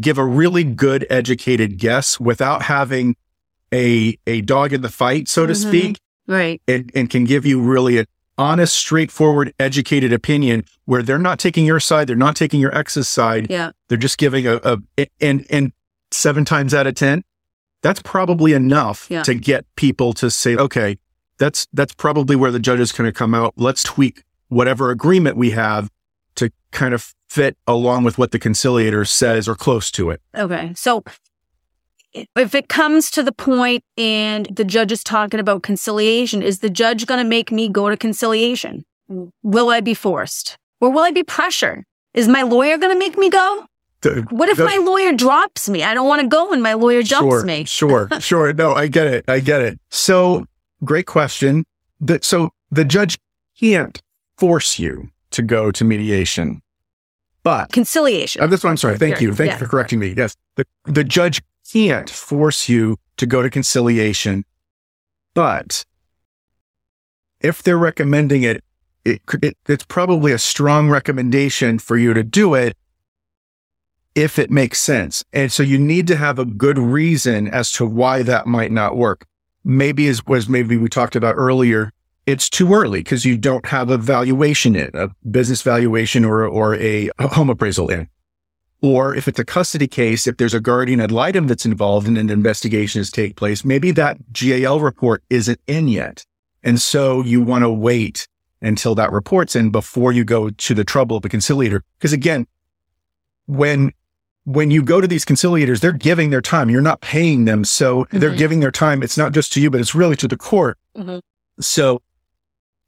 give 0.00 0.18
a 0.18 0.24
really 0.24 0.64
good 0.64 1.06
educated 1.10 1.78
guess 1.78 2.18
without 2.18 2.62
having 2.62 3.14
a 3.72 4.18
a 4.26 4.40
dog 4.40 4.72
in 4.72 4.82
the 4.82 4.88
fight, 4.88 5.28
so 5.28 5.46
to 5.46 5.52
mm-hmm. 5.52 5.68
speak. 5.68 5.98
Right. 6.26 6.62
And, 6.68 6.90
and 6.94 7.10
can 7.10 7.24
give 7.24 7.44
you 7.44 7.60
really 7.60 7.98
an 7.98 8.06
honest, 8.38 8.74
straightforward, 8.74 9.52
educated 9.58 10.12
opinion 10.12 10.64
where 10.84 11.02
they're 11.02 11.18
not 11.18 11.38
taking 11.38 11.64
your 11.64 11.80
side, 11.80 12.06
they're 12.06 12.16
not 12.16 12.36
taking 12.36 12.60
your 12.60 12.74
ex's 12.76 13.08
side. 13.08 13.48
Yeah. 13.50 13.72
They're 13.88 13.98
just 13.98 14.18
giving 14.18 14.46
a, 14.46 14.60
a 14.64 15.06
and 15.20 15.46
and 15.50 15.72
seven 16.10 16.44
times 16.44 16.74
out 16.74 16.86
of 16.86 16.94
ten, 16.94 17.24
that's 17.82 18.00
probably 18.02 18.52
enough 18.52 19.08
yeah. 19.10 19.22
to 19.22 19.34
get 19.34 19.66
people 19.76 20.12
to 20.14 20.30
say, 20.30 20.56
okay, 20.56 20.98
that's 21.38 21.66
that's 21.72 21.94
probably 21.94 22.36
where 22.36 22.50
the 22.50 22.60
judge 22.60 22.80
is 22.80 22.92
going 22.92 23.08
to 23.08 23.12
come 23.12 23.34
out. 23.34 23.54
Let's 23.56 23.82
tweak 23.82 24.22
whatever 24.48 24.90
agreement 24.90 25.36
we 25.36 25.50
have 25.50 25.90
to 26.36 26.50
kind 26.70 26.94
of 26.94 27.14
fit 27.28 27.56
along 27.66 28.04
with 28.04 28.18
what 28.18 28.30
the 28.30 28.38
conciliator 28.38 29.04
says 29.04 29.48
or 29.48 29.54
close 29.54 29.90
to 29.90 30.10
it. 30.10 30.20
Okay. 30.36 30.72
So 30.74 31.02
if 32.14 32.54
it 32.54 32.68
comes 32.68 33.10
to 33.12 33.22
the 33.22 33.32
point 33.32 33.84
and 33.96 34.46
the 34.46 34.64
judge 34.64 34.92
is 34.92 35.02
talking 35.02 35.40
about 35.40 35.62
conciliation, 35.62 36.42
is 36.42 36.58
the 36.60 36.70
judge 36.70 37.06
going 37.06 37.22
to 37.22 37.28
make 37.28 37.50
me 37.50 37.68
go 37.68 37.88
to 37.88 37.96
conciliation? 37.96 38.84
Will 39.42 39.70
I 39.70 39.80
be 39.80 39.94
forced 39.94 40.56
or 40.80 40.90
will 40.90 41.02
I 41.02 41.10
be 41.10 41.22
pressured? 41.22 41.84
Is 42.14 42.28
my 42.28 42.42
lawyer 42.42 42.76
going 42.78 42.94
to 42.94 42.98
make 42.98 43.16
me 43.16 43.30
go? 43.30 43.66
The, 44.02 44.26
what 44.30 44.48
if 44.48 44.56
the, 44.56 44.64
my 44.64 44.76
lawyer 44.78 45.12
drops 45.12 45.68
me? 45.68 45.82
I 45.82 45.94
don't 45.94 46.08
want 46.08 46.20
to 46.22 46.26
go 46.26 46.52
and 46.52 46.62
my 46.62 46.74
lawyer 46.74 47.02
jumps 47.02 47.22
sure, 47.32 47.44
me. 47.44 47.64
sure, 47.64 48.08
sure. 48.20 48.52
No, 48.52 48.72
I 48.72 48.88
get 48.88 49.06
it. 49.06 49.24
I 49.28 49.40
get 49.40 49.60
it. 49.62 49.78
So 49.90 50.46
great 50.84 51.06
question. 51.06 51.64
That 52.00 52.24
so 52.24 52.50
the 52.70 52.84
judge 52.84 53.16
can't 53.58 54.02
force 54.36 54.78
you 54.78 55.10
to 55.30 55.40
go 55.42 55.70
to 55.70 55.84
mediation, 55.84 56.62
but 57.44 57.70
Conciliation. 57.70 58.42
uh, 58.42 58.48
that's 58.48 58.64
what 58.64 58.70
I'm 58.70 58.76
sorry. 58.76 58.98
Thank 58.98 59.20
you. 59.20 59.32
Thank 59.32 59.48
Yeah. 59.50 59.54
you 59.54 59.58
for 59.60 59.66
correcting 59.68 60.00
me. 60.00 60.14
Yes, 60.16 60.36
the 60.56 60.66
the 60.84 61.04
judge 61.04 61.40
can't 61.72 62.10
force 62.10 62.68
you 62.68 62.98
to 63.16 63.26
go 63.26 63.42
to 63.42 63.50
conciliation, 63.50 64.44
but 65.34 65.84
if 67.40 67.62
they're 67.62 67.78
recommending 67.78 68.42
it, 68.42 68.62
it, 69.04 69.20
it 69.42 69.56
it's 69.66 69.84
probably 69.84 70.32
a 70.32 70.38
strong 70.38 70.88
recommendation 70.88 71.78
for 71.78 71.96
you 71.96 72.14
to 72.14 72.22
do 72.22 72.54
it 72.54 72.76
if 74.14 74.38
it 74.38 74.50
makes 74.50 74.78
sense. 74.78 75.24
And 75.32 75.50
so 75.50 75.62
you 75.62 75.78
need 75.78 76.06
to 76.08 76.16
have 76.16 76.38
a 76.38 76.44
good 76.44 76.78
reason 76.78 77.48
as 77.48 77.72
to 77.72 77.86
why 77.86 78.22
that 78.22 78.46
might 78.46 78.70
not 78.70 78.96
work. 78.96 79.26
Maybe 79.64 80.06
as 80.08 80.26
was 80.26 80.48
maybe 80.48 80.76
we 80.76 80.88
talked 80.88 81.16
about 81.16 81.34
earlier, 81.36 81.92
it's 82.26 82.50
too 82.50 82.74
early 82.74 83.00
because 83.00 83.24
you 83.24 83.36
don't 83.36 83.66
have 83.66 83.90
a 83.90 83.98
valuation 83.98 84.76
in 84.76 84.90
a 84.94 85.08
business 85.28 85.62
valuation 85.62 86.24
or 86.24 86.46
or 86.46 86.74
a 86.76 87.10
home 87.18 87.50
appraisal 87.50 87.88
in. 87.88 88.08
Or 88.82 89.14
if 89.14 89.28
it's 89.28 89.38
a 89.38 89.44
custody 89.44 89.86
case, 89.86 90.26
if 90.26 90.36
there's 90.36 90.54
a 90.54 90.60
guardian 90.60 91.00
ad 91.00 91.12
litem 91.12 91.46
that's 91.46 91.64
involved 91.64 92.08
and 92.08 92.18
an 92.18 92.30
investigation 92.30 93.00
is 93.00 93.10
take 93.12 93.36
place, 93.36 93.64
maybe 93.64 93.92
that 93.92 94.32
GAL 94.32 94.80
report 94.80 95.22
isn't 95.30 95.60
in 95.68 95.86
yet. 95.88 96.26
And 96.64 96.80
so 96.80 97.22
you 97.22 97.40
want 97.42 97.62
to 97.62 97.70
wait 97.70 98.26
until 98.60 98.94
that 98.96 99.12
report's 99.12 99.54
in 99.56 99.70
before 99.70 100.12
you 100.12 100.24
go 100.24 100.50
to 100.50 100.74
the 100.74 100.84
trouble 100.84 101.16
of 101.16 101.24
a 101.24 101.28
conciliator. 101.28 101.84
Because 101.98 102.12
again, 102.12 102.46
when 103.46 103.92
when 104.44 104.72
you 104.72 104.82
go 104.82 105.00
to 105.00 105.06
these 105.06 105.24
conciliators, 105.24 105.78
they're 105.78 105.92
giving 105.92 106.30
their 106.30 106.40
time. 106.40 106.68
You're 106.68 106.80
not 106.80 107.00
paying 107.00 107.44
them. 107.44 107.64
So 107.64 108.08
they're 108.10 108.32
Mhm. 108.32 108.38
giving 108.38 108.58
their 108.60 108.72
time. 108.72 109.00
It's 109.00 109.16
not 109.16 109.30
just 109.32 109.52
to 109.52 109.60
you, 109.60 109.70
but 109.70 109.80
it's 109.80 109.94
really 109.94 110.16
to 110.16 110.26
the 110.26 110.36
court. 110.36 110.78
Mhm. 110.98 111.20
So 111.60 112.02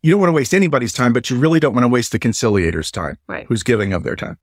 you 0.03 0.11
don't 0.11 0.19
want 0.19 0.31
to 0.31 0.35
waste 0.35 0.53
anybody's 0.53 0.93
time, 0.93 1.13
but 1.13 1.31
you 1.31 1.39
really 1.39 1.61
don't 1.61 1.73
want 1.73 1.85
to 1.85 1.89
waste 1.89 2.11
the 2.11 2.19
conciliator's 2.19 2.91
time 2.91 3.19
Right. 3.29 3.47
who's 3.47 3.63
giving 3.63 3.93
of 3.93 4.03
their 4.03 4.17
time. 4.17 4.37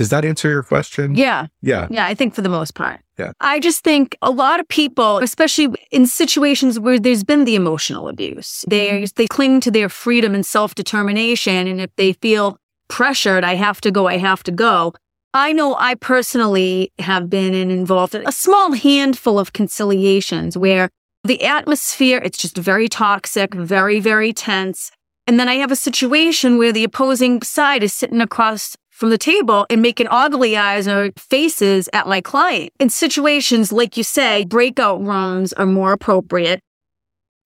Does 0.00 0.08
that 0.08 0.24
answer 0.24 0.48
your 0.48 0.62
question? 0.62 1.14
Yeah. 1.14 1.48
Yeah. 1.60 1.86
Yeah, 1.90 2.06
I 2.06 2.14
think 2.14 2.34
for 2.34 2.40
the 2.40 2.48
most 2.48 2.74
part. 2.74 3.02
Yeah. 3.18 3.32
I 3.38 3.60
just 3.60 3.84
think 3.84 4.16
a 4.22 4.30
lot 4.30 4.58
of 4.58 4.66
people, 4.66 5.18
especially 5.18 5.68
in 5.90 6.06
situations 6.06 6.80
where 6.80 6.98
there's 6.98 7.22
been 7.22 7.44
the 7.44 7.54
emotional 7.54 8.08
abuse, 8.08 8.64
they 8.66 8.88
mm-hmm. 8.88 9.04
they 9.16 9.26
cling 9.26 9.60
to 9.60 9.70
their 9.70 9.90
freedom 9.90 10.34
and 10.34 10.46
self-determination 10.46 11.66
and 11.66 11.82
if 11.82 11.94
they 11.96 12.14
feel 12.14 12.56
pressured, 12.88 13.44
I 13.44 13.56
have 13.56 13.82
to 13.82 13.90
go, 13.90 14.06
I 14.06 14.16
have 14.16 14.42
to 14.44 14.50
go. 14.50 14.94
I 15.34 15.52
know 15.52 15.76
I 15.78 15.96
personally 15.96 16.94
have 16.98 17.28
been 17.28 17.52
involved 17.52 18.14
in 18.14 18.26
a 18.26 18.32
small 18.32 18.72
handful 18.72 19.38
of 19.38 19.52
conciliations 19.52 20.56
where 20.56 20.88
the 21.24 21.44
atmosphere, 21.44 22.22
it's 22.24 22.38
just 22.38 22.56
very 22.56 22.88
toxic, 22.88 23.52
very, 23.52 24.00
very 24.00 24.32
tense. 24.32 24.92
And 25.26 25.38
then 25.38 25.50
I 25.50 25.56
have 25.56 25.70
a 25.70 25.76
situation 25.76 26.56
where 26.56 26.72
the 26.72 26.84
opposing 26.84 27.42
side 27.42 27.82
is 27.82 27.92
sitting 27.92 28.22
across 28.22 28.78
from 29.00 29.08
the 29.10 29.18
table 29.18 29.66
and 29.70 29.80
making 29.80 30.06
ugly 30.10 30.58
eyes 30.58 30.86
or 30.86 31.10
faces 31.16 31.88
at 31.94 32.06
my 32.06 32.20
client. 32.20 32.70
In 32.78 32.90
situations, 32.90 33.72
like 33.72 33.96
you 33.96 34.04
say, 34.04 34.44
breakout 34.44 35.00
rooms 35.00 35.54
are 35.54 35.64
more 35.64 35.92
appropriate 35.92 36.60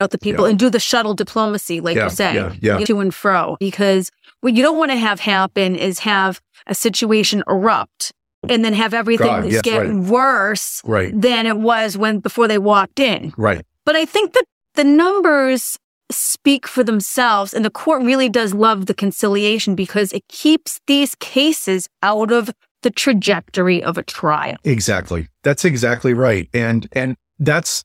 out 0.00 0.10
the 0.10 0.18
people 0.18 0.44
Yeah. 0.44 0.50
and 0.50 0.58
do 0.58 0.68
the 0.68 0.80
shuttle 0.80 1.14
diplomacy, 1.14 1.80
like 1.80 1.96
Yeah, 1.96 2.04
you 2.04 2.10
say, 2.10 2.34
yeah, 2.34 2.52
yeah. 2.60 2.78
to 2.84 2.98
and 2.98 3.14
fro. 3.14 3.56
Because 3.60 4.10
what 4.40 4.52
you 4.54 4.62
don't 4.64 4.76
want 4.76 4.90
to 4.90 4.96
have 4.96 5.20
happen 5.20 5.76
is 5.76 6.00
have 6.00 6.40
a 6.66 6.74
situation 6.74 7.44
erupt 7.48 8.10
and 8.48 8.64
then 8.64 8.72
have 8.72 8.92
everything 8.92 9.28
God, 9.28 9.50
yes, 9.50 9.62
get 9.62 9.78
right. 9.78 9.94
worse 9.94 10.82
Right. 10.84 11.18
than 11.18 11.46
it 11.46 11.58
was 11.58 11.96
when 11.96 12.18
before 12.18 12.48
they 12.48 12.58
walked 12.58 12.98
in. 12.98 13.32
Right. 13.38 13.64
But 13.86 13.94
I 13.94 14.04
think 14.06 14.32
that 14.32 14.44
the 14.74 14.82
numbers 14.84 15.78
speak 16.16 16.66
for 16.66 16.84
themselves, 16.84 17.52
and 17.52 17.64
the 17.64 17.70
court 17.70 18.02
really 18.02 18.28
does 18.28 18.54
love 18.54 18.86
the 18.86 18.94
conciliation 18.94 19.74
because 19.74 20.12
it 20.12 20.26
keeps 20.28 20.80
these 20.86 21.14
cases 21.16 21.88
out 22.02 22.32
of 22.32 22.50
the 22.82 22.90
trajectory 22.90 23.82
of 23.82 23.98
a 23.98 24.02
trial. 24.02 24.56
Exactly. 24.64 25.28
That's 25.42 25.64
exactly 25.64 26.14
right. 26.14 26.48
And 26.52 26.88
and 26.92 27.16
that's 27.38 27.84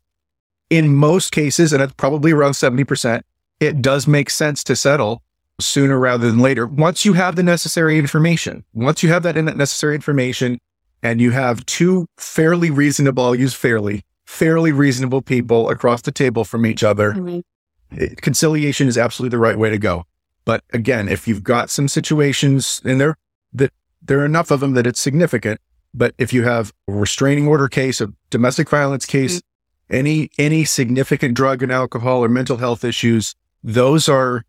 in 0.70 0.94
most 0.96 1.32
cases, 1.32 1.74
and 1.74 1.82
it's 1.82 1.94
probably 1.94 2.32
around 2.32 2.52
70%, 2.52 3.22
it 3.60 3.82
does 3.82 4.08
make 4.08 4.30
sense 4.30 4.64
to 4.66 4.76
settle 4.76 5.24
sooner 5.60 6.00
rather 6.00 6.30
than 6.30 6.40
later. 6.40 6.68
Once 6.68 7.06
you 7.06 7.14
have 7.14 7.36
the 7.36 7.44
necessary 7.44 7.98
information, 7.98 8.64
once 8.74 9.04
you 9.04 9.10
have 9.10 9.24
that 9.24 9.36
in- 9.36 9.46
necessary 9.46 9.96
information 9.96 10.60
and 11.04 11.20
you 11.20 11.32
have 11.32 11.66
two 11.66 12.06
fairly 12.18 12.72
reasonable, 12.72 13.26
I'll 13.26 13.36
use 13.36 13.54
fairly, 13.54 14.04
fairly 14.26 14.72
reasonable 14.72 15.22
people 15.22 15.70
across 15.70 16.02
the 16.02 16.12
table 16.12 16.46
from 16.46 16.66
each 16.66 16.84
other, 16.84 17.14
mm-hmm. 17.14 17.40
It- 17.92 18.22
conciliation 18.22 18.88
is 18.88 18.98
absolutely 18.98 19.36
the 19.36 19.42
right 19.42 19.58
way 19.58 19.70
to 19.70 19.78
go. 19.78 20.06
But 20.46 20.64
again, 20.74 21.08
if 21.08 21.28
you've 21.28 21.44
got 21.44 21.70
some 21.70 21.88
situations 21.88 22.82
and 22.84 23.00
there 23.00 23.16
that 23.54 23.72
there 24.02 24.20
are 24.20 24.26
enough 24.26 24.52
of 24.52 24.60
them 24.60 24.74
that 24.74 24.88
it's 24.88 25.00
significant, 25.00 25.60
but 25.94 26.14
if 26.18 26.34
you 26.34 26.44
have 26.44 26.74
a 26.88 26.94
restraining 26.94 27.48
order 27.48 27.68
case, 27.68 28.02
a 28.02 28.14
domestic 28.30 28.70
violence 28.70 29.06
case, 29.06 29.38
mm. 29.38 29.42
any 29.90 30.30
any 30.38 30.66
significant 30.66 31.36
drug 31.36 31.62
and 31.62 31.72
alcohol 31.72 32.24
or 32.24 32.30
mental 32.30 32.58
health 32.58 32.84
issues, 32.84 33.36
those 33.64 34.10
are 34.10 34.44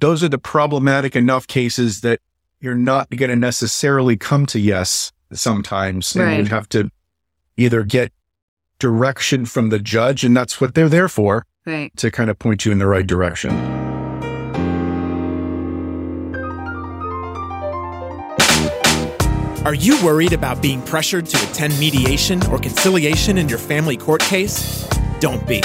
those 0.00 0.22
are 0.22 0.28
the 0.28 0.38
problematic 0.38 1.16
enough 1.16 1.46
cases 1.46 2.00
that 2.02 2.20
you're 2.60 2.74
not 2.74 3.08
going 3.10 3.30
to 3.30 3.36
necessarily 3.36 4.16
come 4.16 4.44
to 4.46 4.58
yes 4.58 5.12
sometimes, 5.32 6.14
and 6.16 6.46
you 6.46 6.54
have 6.54 6.68
to 6.70 6.90
either 7.56 7.84
get 7.84 8.12
direction 8.78 9.46
from 9.46 9.70
the 9.70 9.78
judge, 9.78 10.24
and 10.24 10.36
that's 10.36 10.60
what 10.60 10.74
they're 10.74 10.88
there 10.88 11.08
for 11.08 11.46
Right. 11.66 11.94
to 11.96 12.12
kind 12.12 12.30
of 12.30 12.38
point 12.38 12.64
you 12.64 12.70
in 12.70 12.78
the 12.78 12.86
right 12.86 13.04
direction. 13.04 13.50
Are 19.66 19.74
you 19.74 20.00
worried 20.04 20.32
about 20.32 20.62
being 20.62 20.80
pressured 20.82 21.26
to 21.26 21.50
attend 21.50 21.76
mediation 21.80 22.40
or 22.52 22.58
conciliation 22.60 23.36
in 23.36 23.48
your 23.48 23.58
family 23.58 23.96
court 23.96 24.20
case? 24.20 24.86
Don't 25.18 25.44
be. 25.48 25.60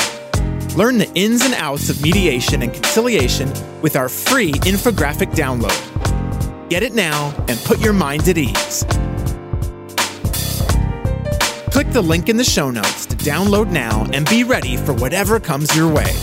Learn 0.76 0.98
the 0.98 1.08
ins 1.14 1.46
and 1.46 1.54
outs 1.54 1.92
of 1.92 2.02
mediation 2.02 2.64
and 2.64 2.74
conciliation 2.74 3.54
with 3.84 3.96
our 3.96 4.10
free 4.10 4.54
infographic 4.54 5.34
download. 5.34 5.78
Get 6.68 6.82
it 6.82 6.96
now 6.96 7.32
and 7.48 7.60
put 7.60 7.80
your 7.80 7.94
mind 7.94 8.28
at 8.28 8.40
ease. 8.40 8.86
Click 11.72 11.92
the 11.92 12.02
link 12.04 12.28
in 12.28 12.38
the 12.38 12.44
show 12.44 12.72
notes 12.72 13.06
to 13.06 13.11
download 13.22 13.72
now 13.72 14.08
and 14.14 14.30
be 14.30 14.44
ready 14.44 14.78
for 14.78 14.94
whatever 14.94 15.40
comes 15.40 15.76
your 15.76 15.92
way. 15.92 16.14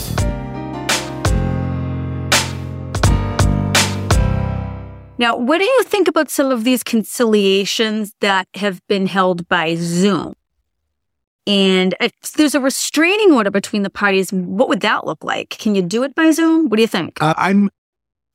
Now, 5.19 5.37
what 5.37 5.59
do 5.59 5.65
you 5.65 5.83
think 5.83 6.07
about 6.07 6.31
some 6.31 6.53
of 6.53 6.63
these 6.63 6.85
conciliations 6.85 8.15
that 8.21 8.47
have 8.55 8.81
been 8.87 9.07
held 9.07 9.49
by 9.49 9.75
Zoom? 9.75 10.35
And 11.49 11.95
if 11.99 12.13
there's 12.37 12.55
a 12.55 12.61
restraining 12.61 13.33
order 13.33 13.51
between 13.51 13.83
the 13.83 13.91
parties, 13.91 14.31
what 14.33 14.69
would 14.69 14.81
that 14.81 15.07
look 15.07 15.25
like? 15.25 15.49
Can 15.51 15.75
you 15.75 15.83
do 15.83 16.05
it 16.05 16.15
by 16.15 16.31
Zoom? 16.31 16.69
What 16.69 16.77
do 16.77 16.83
you 16.83 16.89
think? 16.89 17.21
Uh, 17.21 17.35
I'm 17.37 17.71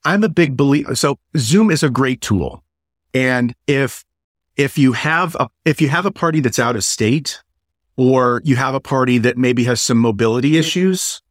I'm 0.04 0.24
a 0.24 0.30
big 0.30 0.58
believer. 0.58 0.96
So 0.96 1.20
Zoom 1.38 1.72
is 1.72 1.84
a 1.84 1.90
great 1.90 2.22
tool, 2.22 2.64
and 3.14 3.54
if 3.68 4.04
if 4.58 4.78
you 4.78 4.94
have 4.94 5.36
a 5.36 5.48
if 5.64 5.80
you 5.80 5.90
have 5.90 6.06
a 6.06 6.12
party 6.12 6.40
that's 6.40 6.60
out 6.60 6.76
of 6.76 6.84
state, 6.84 7.44
or 7.98 8.42
you 8.44 8.56
have 8.56 8.76
a 8.76 8.80
party 8.80 9.18
that 9.20 9.38
maybe 9.38 9.64
has 9.66 9.82
some 9.82 9.98
mobility 9.98 10.52
mm-hmm. 10.52 10.60
issues, 10.60 11.22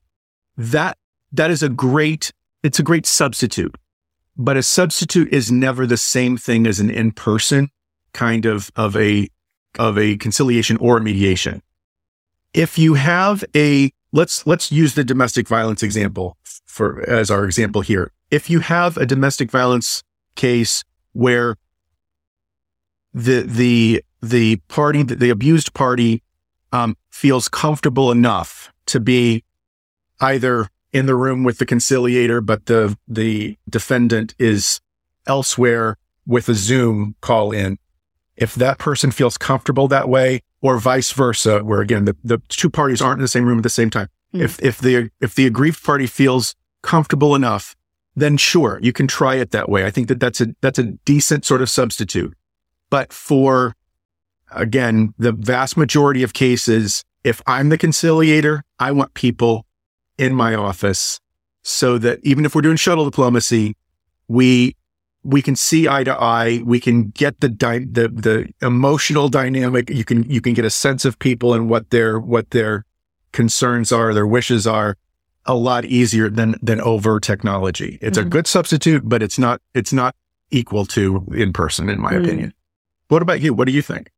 that 0.57 0.97
that 1.33 1.51
is 1.51 1.63
a 1.63 1.69
great 1.69 2.33
it's 2.63 2.79
a 2.79 2.83
great 2.83 3.07
substitute. 3.07 3.75
But 4.37 4.57
a 4.57 4.63
substitute 4.63 5.33
is 5.33 5.53
never 5.53 5.87
the 5.87 5.97
same 5.97 6.37
thing 6.37 6.67
as 6.67 6.81
an 6.81 6.91
in 6.91 7.13
person 7.13 7.71
kind 8.13 8.47
of 8.47 8.71
of 8.77 8.97
a 8.97 9.29
of 9.79 9.99
a 9.99 10.17
conciliation 10.17 10.77
or 10.79 10.99
a 10.99 11.01
mediation. 11.01 11.63
If 12.55 12.79
you 12.79 12.95
have 12.95 13.45
a 13.57 13.93
let's 14.13 14.47
let's 14.47 14.71
use 14.71 14.95
the 14.95 15.05
domestic 15.05 15.49
violence 15.49 15.83
example 15.83 16.37
for 16.67 17.09
as 17.09 17.31
our 17.31 17.45
example 17.45 17.81
here. 17.81 18.13
If 18.31 18.49
you 18.49 18.61
have 18.61 18.97
a 18.97 19.07
domestic 19.07 19.51
violence 19.51 20.03
case 20.35 20.85
where 21.13 21.57
the 23.13 23.43
the 23.43 24.03
the 24.23 24.57
party 24.69 25.03
the 25.03 25.31
abused 25.31 25.75
party 25.75 26.23
um, 26.73 26.97
feels 27.11 27.49
comfortable 27.49 28.11
enough 28.11 28.73
to 28.87 28.99
be 28.99 29.45
either 30.21 30.69
in 30.93 31.07
the 31.07 31.15
room 31.15 31.45
with 31.45 31.59
the 31.59 31.67
conciliator, 31.67 32.41
but 32.41 32.67
the 32.67 32.97
the 33.07 33.59
defendant 33.69 34.35
is 34.39 34.81
elsewhere 35.27 35.97
with 36.27 36.49
a 36.49 36.55
Zoom 36.55 37.15
call 37.21 37.53
in. 37.53 37.79
If 38.37 38.55
that 38.55 38.79
person 38.79 39.11
feels 39.11 39.37
comfortable 39.37 39.89
that 39.89 40.09
way, 40.09 40.43
or 40.61 40.79
vice 40.79 41.13
versa, 41.13 41.61
where 41.61 41.81
again 41.81 42.05
the, 42.05 42.17
the 42.25 42.39
two 42.49 42.71
parties 42.71 43.03
aren't 43.03 43.19
in 43.19 43.23
the 43.23 43.29
same 43.29 43.47
room 43.47 43.59
at 43.59 43.63
the 43.63 43.71
same 43.71 43.91
time. 43.91 44.09
Mm. 44.35 44.43
If 44.43 44.63
if 44.63 44.79
the 44.79 45.11
if 45.21 45.35
the 45.35 45.47
aggrieved 45.47 45.85
party 45.85 46.07
feels 46.07 46.55
comfortable 46.83 47.35
enough, 47.35 47.77
then 48.15 48.37
sure, 48.37 48.79
you 48.83 48.93
can 48.93 49.07
try 49.07 49.37
it 49.37 49.51
that 49.51 49.69
way. 49.69 49.85
I 49.85 49.91
think 49.91 50.09
that 50.09 50.21
that's 50.21 50.41
a 50.41 50.55
that's 50.61 50.79
a 50.79 50.93
decent 51.05 51.45
sort 51.45 51.63
of 51.63 51.71
substitute. 51.71 52.35
But 52.91 53.13
for 53.13 53.75
again, 54.55 55.15
the 55.19 55.33
vast 55.33 55.77
majority 55.77 56.23
of 56.23 56.33
cases, 56.33 57.05
if 57.25 57.41
I'm 57.47 57.69
the 57.69 57.79
conciliator, 57.79 58.63
I 58.79 58.93
want 58.93 59.15
people 59.15 59.67
in 60.19 60.35
my 60.35 60.55
office 60.55 61.21
so 61.63 61.99
that 61.99 62.19
even 62.23 62.45
if 62.45 62.55
we're 62.55 62.63
doing 62.63 62.77
shuttle 62.77 63.05
diplomacy, 63.05 63.77
we 64.29 64.77
we 65.25 65.41
can 65.41 65.55
see 65.55 65.87
eye 65.89 66.03
to 66.03 66.13
eye. 66.21 66.61
We 66.65 66.81
can 66.81 67.11
get 67.11 67.41
the 67.41 67.49
dy- 67.49 67.87
the 67.91 68.09
the 68.09 68.49
emotional 68.61 69.29
dynamic. 69.29 69.89
You 69.89 70.05
can 70.05 70.29
you 70.29 70.41
can 70.41 70.53
get 70.55 70.65
a 70.65 70.71
sense 70.71 71.05
of 71.05 71.19
people 71.19 71.55
and 71.55 71.69
what 71.71 71.91
their 71.91 72.19
what 72.19 72.51
their 72.51 72.85
concerns 73.31 73.93
are, 73.93 74.13
their 74.13 74.27
wishes 74.27 74.67
are, 74.67 74.97
a 75.47 75.55
lot 75.55 75.85
easier 75.85 76.29
than 76.29 76.57
than 76.61 76.81
over 76.81 77.21
technology. 77.21 77.99
It's 78.03 78.19
Mhm. 78.19 78.23
a 78.23 78.29
good 78.29 78.47
substitute, 78.49 79.09
but 79.09 79.23
it's 79.23 79.39
not 79.39 79.61
it's 79.75 79.93
not 79.93 80.17
equal 80.51 80.85
to 80.87 81.25
in 81.35 81.53
person, 81.53 81.89
in 81.89 82.01
my 82.01 82.13
Mm. 82.15 82.25
opinion. 82.25 82.55
What 83.09 83.23
about 83.23 83.41
you? 83.41 83.55
What 83.55 83.67
do 83.67 83.73
you 83.73 83.83
think? 83.83 84.11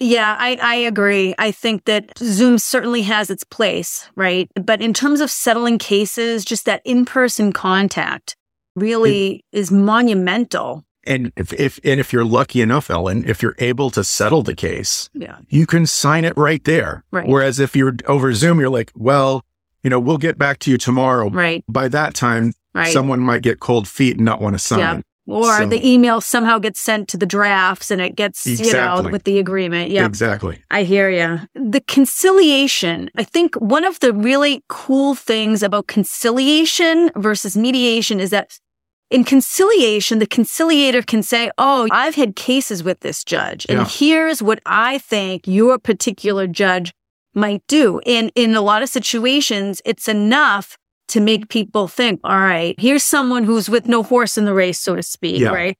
Yeah, 0.00 0.36
I, 0.38 0.58
I 0.62 0.74
agree. 0.76 1.34
I 1.38 1.50
think 1.50 1.84
that 1.86 2.16
Zoom 2.18 2.58
certainly 2.58 3.02
has 3.02 3.30
its 3.30 3.42
place, 3.44 4.08
right? 4.14 4.48
But 4.54 4.80
in 4.80 4.94
terms 4.94 5.20
of 5.20 5.30
settling 5.30 5.78
cases, 5.78 6.44
just 6.44 6.64
that 6.66 6.82
in 6.84 7.04
person 7.04 7.52
contact 7.52 8.36
really 8.76 9.44
is 9.52 9.72
monumental. 9.72 10.84
And 11.04 11.32
if, 11.36 11.52
if 11.54 11.80
and 11.84 11.98
if 11.98 12.12
you're 12.12 12.24
lucky 12.24 12.60
enough, 12.60 12.90
Ellen, 12.90 13.24
if 13.26 13.42
you're 13.42 13.54
able 13.58 13.90
to 13.90 14.04
settle 14.04 14.42
the 14.42 14.54
case, 14.54 15.08
Yeah. 15.14 15.38
you 15.48 15.66
can 15.66 15.86
sign 15.86 16.24
it 16.24 16.36
right 16.36 16.62
there. 16.64 17.02
Right. 17.10 17.26
Whereas 17.26 17.58
if 17.58 17.74
you're 17.74 17.94
over 18.06 18.32
Zoom, 18.34 18.60
you're 18.60 18.68
like, 18.68 18.92
well, 18.94 19.44
you 19.82 19.90
know, 19.90 19.98
we'll 19.98 20.18
get 20.18 20.38
back 20.38 20.58
to 20.60 20.70
you 20.70 20.76
tomorrow. 20.78 21.30
Right. 21.30 21.64
By 21.68 21.88
that 21.88 22.14
time, 22.14 22.52
Right. 22.74 22.92
someone 22.92 23.20
might 23.20 23.42
get 23.42 23.58
cold 23.58 23.88
feet 23.88 24.16
and 24.16 24.24
not 24.24 24.40
want 24.40 24.54
to 24.54 24.58
sign. 24.58 25.02
Or 25.28 25.66
the 25.66 25.86
email 25.86 26.20
somehow 26.20 26.58
gets 26.58 26.80
sent 26.80 27.08
to 27.08 27.16
the 27.16 27.26
drafts 27.26 27.90
and 27.90 28.00
it 28.00 28.16
gets, 28.16 28.46
you 28.46 28.72
know, 28.72 29.08
with 29.12 29.24
the 29.24 29.38
agreement. 29.38 29.90
Yeah. 29.90 30.06
Exactly. 30.06 30.62
I 30.70 30.84
hear 30.84 31.10
you. 31.10 31.40
The 31.54 31.80
conciliation, 31.82 33.10
I 33.16 33.24
think 33.24 33.54
one 33.56 33.84
of 33.84 34.00
the 34.00 34.12
really 34.12 34.62
cool 34.68 35.14
things 35.14 35.62
about 35.62 35.86
conciliation 35.86 37.10
versus 37.16 37.56
mediation 37.56 38.20
is 38.20 38.30
that 38.30 38.58
in 39.10 39.24
conciliation, 39.24 40.18
the 40.18 40.26
conciliator 40.26 41.02
can 41.02 41.22
say, 41.22 41.50
Oh, 41.56 41.88
I've 41.90 42.14
had 42.14 42.36
cases 42.36 42.82
with 42.82 43.00
this 43.00 43.24
judge, 43.24 43.64
and 43.68 43.78
Yeah. 43.78 43.86
here's 43.88 44.42
what 44.42 44.60
I 44.66 44.98
think 44.98 45.46
your 45.46 45.78
particular 45.78 46.46
judge 46.46 46.92
might 47.34 47.62
do. 47.68 48.00
And 48.00 48.30
in 48.34 48.54
a 48.54 48.60
lot 48.60 48.82
of 48.82 48.88
situations, 48.88 49.80
it's 49.84 50.08
enough 50.08 50.76
to 51.08 51.20
make 51.20 51.48
people 51.48 51.88
think, 51.88 52.20
All 52.24 52.38
right, 52.38 52.74
here's 52.78 53.04
someone 53.04 53.44
who's 53.44 53.68
with 53.68 53.86
no 53.86 54.02
horse 54.02 54.38
in 54.38 54.44
the 54.44 54.54
race, 54.54 54.78
so 54.80 54.96
to 54.96 55.02
speak, 55.02 55.40
Yeah. 55.40 55.50
right? 55.50 55.76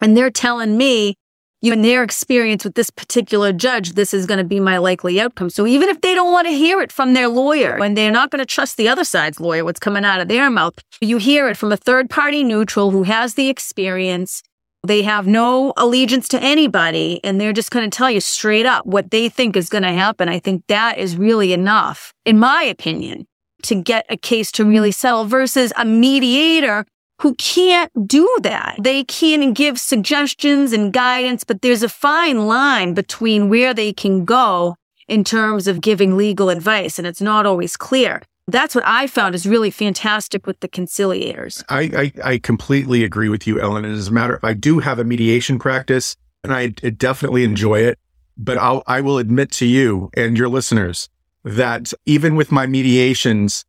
And 0.00 0.16
they're 0.16 0.30
telling 0.30 0.76
me, 0.76 1.14
you 1.60 1.72
in 1.72 1.82
their 1.82 2.04
experience 2.04 2.62
with 2.62 2.74
this 2.74 2.88
particular 2.88 3.52
judge, 3.52 3.94
this 3.94 4.14
is 4.14 4.26
going 4.26 4.38
to 4.38 4.44
be 4.44 4.60
my 4.60 4.78
likely 4.78 5.20
outcome. 5.20 5.50
So 5.50 5.66
even 5.66 5.88
if 5.88 6.00
they 6.02 6.14
don't 6.14 6.30
want 6.30 6.46
to 6.46 6.52
hear 6.52 6.80
it 6.80 6.92
from 6.92 7.14
their 7.14 7.26
lawyer 7.26 7.82
and 7.82 7.96
they're 7.96 8.12
not 8.12 8.30
going 8.30 8.38
to 8.38 8.46
trust 8.46 8.76
the 8.76 8.88
other 8.88 9.02
side's 9.02 9.40
lawyer, 9.40 9.64
what's 9.64 9.80
coming 9.80 10.04
out 10.04 10.20
of 10.20 10.28
their 10.28 10.50
mouth, 10.50 10.74
you 11.00 11.18
hear 11.18 11.48
it 11.48 11.56
from 11.56 11.72
a 11.72 11.76
third 11.76 12.10
party 12.10 12.44
neutral 12.44 12.92
who 12.92 13.02
has 13.02 13.34
the 13.34 13.48
experience. 13.48 14.40
They 14.86 15.02
have 15.02 15.26
no 15.26 15.72
allegiance 15.76 16.28
to 16.28 16.40
anybody 16.40 17.20
and 17.24 17.40
they're 17.40 17.52
just 17.52 17.72
going 17.72 17.90
to 17.90 17.96
tell 17.96 18.08
you 18.10 18.20
straight 18.20 18.64
up 18.64 18.86
what 18.86 19.10
they 19.10 19.28
think 19.28 19.56
is 19.56 19.68
going 19.68 19.82
to 19.82 19.92
happen. 19.92 20.28
I 20.28 20.38
think 20.38 20.62
that 20.68 20.98
is 20.98 21.16
really 21.16 21.52
enough, 21.52 22.14
in 22.24 22.38
my 22.38 22.62
opinion, 22.62 23.26
to 23.62 23.74
get 23.74 24.06
a 24.08 24.16
case 24.16 24.52
to 24.52 24.64
really 24.64 24.92
settle 24.92 25.24
versus 25.24 25.72
a 25.76 25.84
mediator 25.84 26.84
who 27.20 27.34
can't 27.34 27.90
do 28.06 28.38
that. 28.42 28.76
They 28.80 29.04
can 29.04 29.52
give 29.52 29.80
suggestions 29.80 30.72
and 30.72 30.92
guidance, 30.92 31.44
but 31.44 31.62
there's 31.62 31.82
a 31.82 31.88
fine 31.88 32.46
line 32.46 32.94
between 32.94 33.48
where 33.48 33.74
they 33.74 33.92
can 33.92 34.24
go 34.24 34.76
in 35.08 35.24
terms 35.24 35.66
of 35.66 35.80
giving 35.80 36.16
legal 36.16 36.50
advice, 36.50 36.98
and 36.98 37.06
it's 37.06 37.20
not 37.20 37.46
always 37.46 37.76
clear. 37.76 38.22
That's 38.46 38.74
what 38.74 38.86
I 38.86 39.06
found 39.06 39.34
is 39.34 39.46
really 39.46 39.70
fantastic 39.70 40.46
with 40.46 40.60
the 40.60 40.68
conciliators. 40.68 41.64
I, 41.68 42.12
I, 42.24 42.32
I 42.32 42.38
completely 42.38 43.04
agree 43.04 43.28
with 43.28 43.46
you, 43.46 43.60
Ellen. 43.60 43.84
And 43.84 43.94
as 43.94 44.08
a 44.08 44.12
matter, 44.12 44.36
of, 44.36 44.44
I 44.44 44.54
do 44.54 44.78
have 44.78 44.98
a 44.98 45.04
mediation 45.04 45.58
practice, 45.58 46.16
and 46.44 46.54
I 46.54 46.68
definitely 46.68 47.44
enjoy 47.44 47.80
it. 47.80 47.98
But 48.36 48.56
I'll, 48.56 48.84
I 48.86 49.00
will 49.00 49.18
admit 49.18 49.50
to 49.52 49.66
you 49.66 50.10
and 50.14 50.38
your 50.38 50.48
listeners 50.48 51.08
that 51.56 51.92
even 52.06 52.36
with 52.36 52.52
my 52.52 52.66
mediations, 52.66 53.64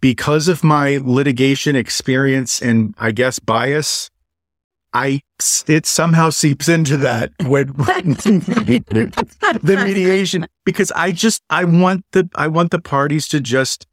because 0.00 0.48
of 0.48 0.64
my 0.64 0.98
litigation 1.02 1.76
experience 1.76 2.60
and 2.60 2.94
I 2.98 3.12
guess 3.12 3.38
bias, 3.38 4.10
I 4.92 5.22
it 5.66 5.86
somehow 5.86 6.30
seeps 6.30 6.68
into 6.68 6.96
that 6.98 7.32
when 7.44 7.68
the 9.62 9.82
mediation 9.84 10.46
because 10.64 10.90
I 10.92 11.12
just 11.12 11.42
I 11.48 11.64
want 11.64 12.04
the 12.12 12.28
I 12.34 12.48
want 12.48 12.70
the 12.72 12.80
parties 12.80 13.28
to 13.28 13.40
just 13.40 13.86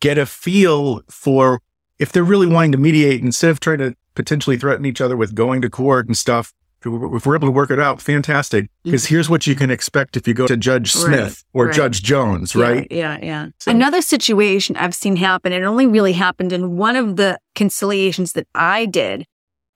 get 0.00 0.18
a 0.18 0.26
feel 0.26 1.02
for 1.08 1.60
if 1.98 2.10
they're 2.10 2.24
really 2.24 2.48
wanting 2.48 2.72
to 2.72 2.78
mediate 2.78 3.20
instead 3.22 3.50
of 3.50 3.60
trying 3.60 3.78
to 3.78 3.94
potentially 4.14 4.56
threaten 4.56 4.84
each 4.84 5.00
other 5.00 5.16
with 5.16 5.34
going 5.34 5.62
to 5.62 5.70
court 5.70 6.06
and 6.06 6.16
stuff. 6.16 6.52
If 6.84 7.26
we're 7.26 7.36
able 7.36 7.48
to 7.48 7.52
work 7.52 7.70
it 7.70 7.78
out, 7.80 8.00
fantastic. 8.00 8.68
Because 8.84 9.06
here's 9.06 9.28
what 9.30 9.46
you 9.46 9.54
can 9.54 9.70
expect 9.70 10.16
if 10.16 10.26
you 10.28 10.34
go 10.34 10.46
to 10.46 10.56
Judge 10.56 10.94
Right, 10.96 11.04
Smith 11.04 11.44
or 11.52 11.66
right. 11.66 11.74
Judge 11.74 12.02
Jones, 12.02 12.54
right? 12.56 12.86
Yeah, 12.90 13.18
yeah. 13.20 13.24
yeah. 13.24 13.48
So- 13.58 13.70
Another 13.70 14.02
situation 14.02 14.76
I've 14.76 14.94
seen 14.94 15.16
happen, 15.16 15.52
and 15.52 15.64
it 15.64 15.66
only 15.66 15.86
really 15.86 16.12
happened 16.12 16.52
in 16.52 16.76
one 16.76 16.96
of 16.96 17.16
the 17.16 17.38
conciliations 17.54 18.32
that 18.32 18.46
I 18.54 18.86
did, 18.86 19.26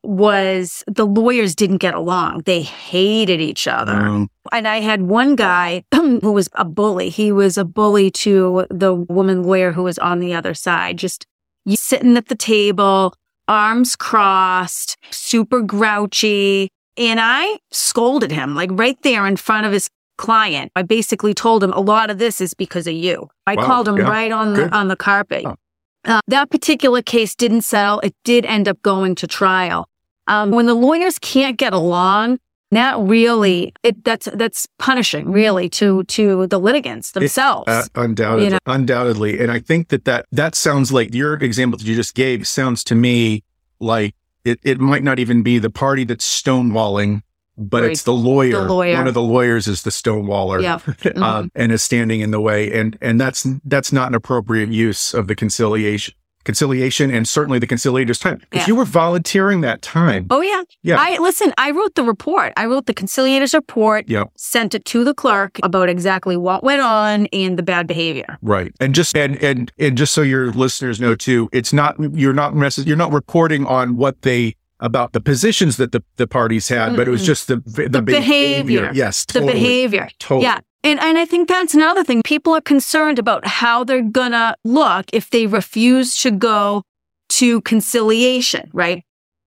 was 0.02 0.84
the 0.86 1.06
lawyers 1.06 1.54
didn't 1.56 1.78
get 1.78 1.94
along. 1.94 2.42
They 2.46 2.62
hated 2.62 3.40
each 3.40 3.66
other. 3.66 3.92
Um, 3.92 4.28
And 4.52 4.68
I 4.68 4.80
had 4.80 5.02
one 5.02 5.34
guy 5.34 5.84
who 5.94 6.32
was 6.32 6.48
a 6.52 6.64
bully. 6.64 7.08
He 7.08 7.32
was 7.32 7.58
a 7.58 7.64
bully 7.64 8.10
to 8.12 8.66
the 8.70 8.94
woman 8.94 9.42
lawyer 9.42 9.72
who 9.72 9.82
was 9.82 9.98
on 9.98 10.20
the 10.20 10.32
other 10.34 10.54
side, 10.54 10.98
just 10.98 11.26
sitting 11.68 12.16
at 12.16 12.28
the 12.28 12.36
table, 12.36 13.14
arms 13.48 13.96
crossed, 13.96 14.96
super 15.10 15.60
grouchy. 15.60 16.70
And 16.98 17.20
I 17.20 17.58
scolded 17.70 18.30
him 18.30 18.54
like 18.54 18.70
right 18.72 19.00
there 19.02 19.26
in 19.26 19.36
front 19.36 19.66
of 19.66 19.72
his 19.72 19.88
client. 20.16 20.72
I 20.74 20.82
basically 20.82 21.34
told 21.34 21.62
him 21.62 21.72
a 21.72 21.80
lot 21.80 22.10
of 22.10 22.18
this 22.18 22.40
is 22.40 22.54
because 22.54 22.86
of 22.86 22.94
you. 22.94 23.28
I 23.46 23.54
Wow, 23.54 23.66
called 23.66 23.88
him 23.88 23.98
yeah, 23.98 24.08
right 24.08 24.32
on 24.32 24.54
the 24.54 24.74
on 24.74 24.88
the 24.88 24.96
carpet. 24.96 25.44
Oh. 25.44 25.56
Uh, 26.04 26.20
that 26.28 26.50
particular 26.50 27.02
case 27.02 27.34
didn't 27.34 27.62
settle. 27.62 28.00
It 28.00 28.14
did 28.24 28.46
end 28.46 28.68
up 28.68 28.80
going 28.82 29.14
to 29.16 29.26
trial. 29.26 29.88
Um, 30.28 30.50
when 30.52 30.66
the 30.66 30.74
lawyers 30.74 31.18
can't 31.18 31.56
get 31.56 31.72
along, 31.72 32.38
that 32.70 32.98
really 32.98 33.72
it 33.82 34.04
that's 34.04 34.28
that's 34.34 34.66
punishing 34.78 35.30
really 35.30 35.68
to 35.70 36.04
to 36.04 36.46
the 36.46 36.58
litigants 36.58 37.12
themselves. 37.12 37.68
Uh, 37.68 37.84
undoubtedly, 37.94 38.44
You 38.44 38.50
know? 38.52 38.58
undoubtedly, 38.66 39.38
and 39.38 39.52
I 39.52 39.60
think 39.60 39.88
that 39.88 40.04
that 40.04 40.26
that 40.32 40.54
sounds 40.54 40.92
like 40.92 41.14
your 41.14 41.34
example 41.34 41.78
that 41.78 41.86
you 41.86 41.94
just 41.94 42.14
gave 42.14 42.46
sounds 42.46 42.82
to 42.84 42.94
me 42.94 43.44
like 43.80 44.14
it, 44.46 44.60
it 44.62 44.80
might 44.80 45.02
not 45.02 45.18
even 45.18 45.42
be 45.42 45.58
the 45.58 45.70
party 45.70 46.04
that's 46.04 46.24
stonewalling, 46.42 47.22
but 47.58 47.82
Right. 47.82 47.90
it's 47.92 48.02
the 48.02 48.12
lawyer. 48.12 48.52
The 48.52 48.68
lawyer. 48.68 48.96
One 48.96 49.06
of 49.08 49.14
the 49.14 49.22
lawyers 49.22 49.66
is 49.66 49.82
the 49.82 49.90
stonewaller, 49.90 50.62
Yeah. 50.62 50.78
Mm-hmm. 50.86 51.22
um, 51.22 51.50
and 51.54 51.72
is 51.72 51.82
standing 51.82 52.20
in 52.20 52.30
the 52.30 52.40
way, 52.40 52.72
and 52.78 52.96
and 53.00 53.20
that's 53.20 53.46
that's 53.64 53.92
not 53.92 54.08
an 54.08 54.14
appropriate 54.14 54.68
use 54.70 55.14
of 55.14 55.26
the 55.26 55.34
conciliation. 55.34 56.14
Conciliation 56.46 57.10
and 57.10 57.28
certainly 57.28 57.58
the 57.58 57.66
conciliator's 57.66 58.18
time. 58.18 58.38
Because 58.50 58.66
Yeah. 58.66 58.72
you 58.72 58.76
were 58.76 58.84
volunteering 58.86 59.60
that 59.62 59.82
time. 59.82 60.26
oh 60.30 60.40
yeah. 60.40 60.62
Yeah. 60.82 60.96
I 60.98 61.18
listen, 61.18 61.52
I 61.58 61.72
wrote 61.72 61.94
the 61.96 62.04
report. 62.04 62.52
I 62.56 62.64
wrote 62.66 62.86
the 62.86 62.94
conciliator's 62.94 63.52
report, 63.52 64.08
Yep. 64.08 64.28
sent 64.36 64.74
it 64.74 64.84
to 64.86 65.04
the 65.04 65.12
clerk 65.12 65.58
about 65.62 65.88
exactly 65.88 66.36
what 66.36 66.62
went 66.64 66.80
on 66.80 67.26
and 67.32 67.58
the 67.58 67.62
bad 67.62 67.86
behavior. 67.86 68.38
Right. 68.40 68.72
And 68.80 68.94
just 68.94 69.16
and 69.16 69.36
and 69.42 69.72
and 69.78 69.98
just 69.98 70.14
so 70.14 70.22
your 70.22 70.52
listeners 70.52 71.00
know 71.00 71.14
too, 71.16 71.48
it's 71.52 71.72
not 71.72 71.96
you're 72.14 72.32
not 72.32 72.54
you're 72.86 72.96
not 72.96 73.12
reporting 73.12 73.66
on 73.66 73.96
what 73.96 74.22
they 74.22 74.54
about 74.78 75.12
the 75.14 75.20
positions 75.20 75.78
that 75.78 75.90
the, 75.92 76.02
the 76.16 76.26
parties 76.26 76.68
had, 76.68 76.94
but 76.96 77.08
it 77.08 77.10
was 77.10 77.24
just 77.26 77.48
the 77.48 77.56
the, 77.66 77.88
The 77.88 78.02
behavior. 78.02 78.90
Yes, 78.94 79.24
The 79.24 79.40
behavior. 79.40 80.08
Totally. 80.20 80.44
Yeah. 80.44 80.60
And 80.86 81.00
and 81.00 81.18
I 81.18 81.24
think 81.24 81.48
that's 81.48 81.74
another 81.74 82.04
thing. 82.04 82.22
People 82.22 82.54
are 82.54 82.60
concerned 82.60 83.18
about 83.18 83.44
how 83.44 83.82
they're 83.82 84.02
gonna 84.02 84.54
look 84.64 85.06
if 85.12 85.30
they 85.30 85.48
refuse 85.48 86.16
to 86.18 86.30
go 86.30 86.84
to 87.30 87.60
conciliation, 87.62 88.70
right? 88.72 89.02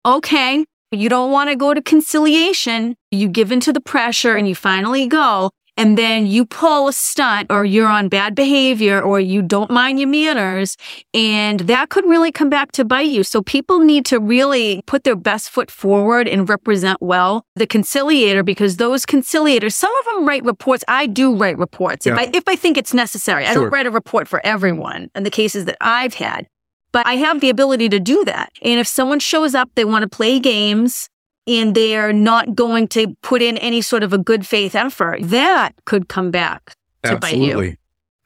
Okay, 0.04 0.64
you 0.90 1.08
don't 1.08 1.30
want 1.30 1.48
to 1.48 1.54
go 1.54 1.72
to 1.72 1.80
conciliation. 1.80 2.96
You 3.12 3.28
give 3.28 3.52
in 3.52 3.60
to 3.60 3.72
the 3.72 3.80
pressure 3.80 4.34
and 4.34 4.48
you 4.48 4.56
finally 4.56 5.06
go, 5.06 5.50
and 5.80 5.96
then 5.96 6.26
you 6.26 6.44
pull 6.44 6.88
a 6.88 6.92
stunt 6.92 7.46
or 7.50 7.64
you're 7.64 7.88
on 7.88 8.10
bad 8.10 8.34
behavior 8.34 9.00
or 9.00 9.18
you 9.18 9.40
don't 9.40 9.70
mind 9.70 9.98
your 9.98 10.08
manners, 10.08 10.76
and 11.14 11.60
that 11.60 11.88
could 11.88 12.04
really 12.04 12.30
come 12.30 12.50
back 12.50 12.72
to 12.72 12.84
bite 12.84 13.08
you. 13.08 13.24
So 13.24 13.40
people 13.40 13.78
need 13.78 14.04
to 14.06 14.20
really 14.20 14.82
put 14.86 15.04
their 15.04 15.16
best 15.16 15.48
foot 15.48 15.70
forward 15.70 16.28
and 16.28 16.46
represent 16.46 17.00
well 17.00 17.46
the 17.56 17.66
conciliator 17.66 18.42
because 18.42 18.76
those 18.76 19.06
conciliators, 19.06 19.72
some 19.72 19.94
of 19.96 20.04
them 20.04 20.28
write 20.28 20.44
reports. 20.44 20.84
I 20.86 21.06
do 21.06 21.34
write 21.34 21.56
reports 21.56 22.06
if 22.06 22.16
I 22.16 22.30
if 22.34 22.44
I 22.46 22.56
think 22.56 22.76
it's 22.76 22.92
necessary. 22.92 23.46
I 23.46 23.54
don't 23.54 23.70
write 23.70 23.86
a 23.86 23.90
report 23.90 24.28
for 24.28 24.44
everyone 24.44 25.10
in 25.14 25.22
the 25.22 25.30
cases 25.30 25.64
that 25.64 25.78
I've 25.80 26.14
had. 26.14 26.46
But 26.92 27.06
I 27.06 27.14
have 27.14 27.40
the 27.40 27.50
ability 27.50 27.88
to 27.90 28.00
do 28.00 28.24
that. 28.24 28.50
And 28.62 28.80
if 28.80 28.86
someone 28.86 29.20
shows 29.20 29.54
up, 29.54 29.70
they 29.76 29.84
want 29.84 30.02
to 30.02 30.08
play 30.08 30.40
games 30.40 31.08
and 31.50 31.74
they're 31.74 32.12
not 32.12 32.54
going 32.54 32.86
to 32.88 33.16
put 33.22 33.42
in 33.42 33.58
any 33.58 33.82
sort 33.82 34.02
of 34.02 34.12
a 34.12 34.18
good 34.18 34.46
faith 34.46 34.74
effort, 34.74 35.20
that 35.24 35.72
could 35.84 36.08
come 36.08 36.30
back 36.30 36.74
to 37.02 37.16
bite 37.16 37.34
you. 37.36 37.44
Absolutely. 37.44 37.76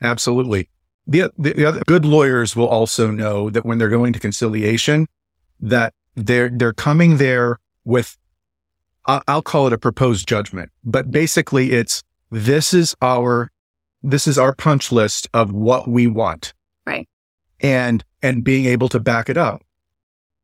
Absolutely. 0.02 0.68
the, 1.06 1.32
the, 1.38 1.52
the 1.54 1.64
other 1.64 1.82
good 1.87 2.04
lawyers 2.04 2.54
will 2.54 2.68
also 2.68 3.10
know 3.10 3.48
that 3.50 3.64
when 3.64 3.78
they're 3.78 3.88
going 3.88 4.12
to 4.12 4.20
conciliation, 4.20 5.06
that 5.60 5.94
they're 6.14 6.50
they're 6.50 6.72
coming 6.74 7.16
there 7.16 7.58
with 7.84 8.16
I'll, 9.06 9.22
I'll 9.28 9.42
call 9.42 9.66
it 9.66 9.72
a 9.72 9.78
proposed 9.78 10.28
judgment, 10.28 10.70
but 10.84 11.10
basically 11.10 11.72
it's 11.72 12.02
this 12.30 12.72
is 12.74 12.94
our 13.02 13.50
this 14.02 14.26
is 14.26 14.38
our 14.38 14.54
punch 14.54 14.92
list 14.92 15.28
of 15.32 15.52
what 15.52 15.88
we 15.88 16.06
want, 16.06 16.52
Right. 16.87 17.08
and 17.60 18.04
and 18.22 18.44
being 18.44 18.66
able 18.66 18.88
to 18.90 19.00
back 19.00 19.28
it 19.30 19.37
up. 19.37 19.62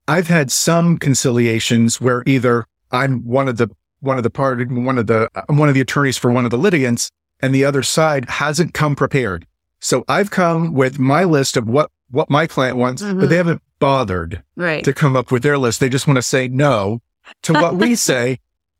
I've 0.09 0.29
had 0.29 0.51
some 0.51 0.99
conciliations 0.99 2.01
where 2.01 2.23
either 2.27 2.67
I'm 2.93 3.21
one 3.25 3.49
of 3.49 3.57
the 3.57 3.69
one 4.01 4.17
of 4.17 4.23
the 4.23 4.31
part 4.31 4.67
one 4.71 4.99
of 4.99 5.07
the 5.07 5.29
I'm 5.49 5.59
one 5.59 5.69
of 5.69 5.75
the 5.75 5.81
attorneys 5.81 6.17
for 6.17 6.31
one 6.31 6.45
of 6.45 6.51
the 6.51 6.59
litigants, 6.59 7.11
and 7.41 7.55
the 7.55 7.65
other 7.65 7.83
side 7.83 8.29
hasn't 8.29 8.75
come 8.75 8.97
prepared. 8.97 9.47
So 9.81 10.05
I've 10.09 10.31
come 10.31 10.75
with 10.75 10.99
my 10.99 11.25
list 11.25 11.57
of 11.57 11.69
what 11.69 11.91
what 12.11 12.29
my 12.31 12.47
client 12.47 12.77
wants, 12.77 13.03
Mhm. 13.03 13.21
but 13.21 13.29
they 13.29 13.37
haven't 13.37 13.63
bothered 13.79 14.43
Right. 14.57 14.83
to 14.85 14.93
come 14.93 15.17
up 15.17 15.31
with 15.31 15.43
their 15.43 15.57
list. 15.59 15.81
They 15.81 15.89
just 15.89 16.07
want 16.07 16.17
to 16.17 16.23
say 16.23 16.49
no 16.49 17.01
to 17.45 17.53
what 17.53 17.77
we 17.77 17.95
say, 18.11 18.39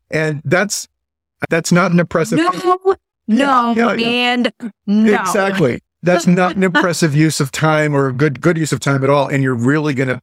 and 0.09 0.41
that's 0.45 0.87
that's 1.49 1.71
not 1.71 1.91
an 1.91 1.99
impressive. 1.99 2.37
No, 2.39 2.95
no, 3.27 3.73
Yeah, 3.73 3.93
yeah. 3.93 4.07
and 4.07 4.51
no. 4.85 5.13
Exactly. 5.21 5.79
That's 6.03 6.25
not 6.27 6.55
an 6.55 6.63
impressive 6.63 7.15
use 7.15 7.39
of 7.39 7.51
time 7.51 7.95
or 7.95 8.11
good 8.11 8.41
good 8.41 8.57
use 8.57 8.71
of 8.73 8.79
time 8.79 9.03
at 9.03 9.09
all. 9.09 9.27
And 9.27 9.43
you're 9.43 9.55
really 9.55 9.93
gonna 9.93 10.21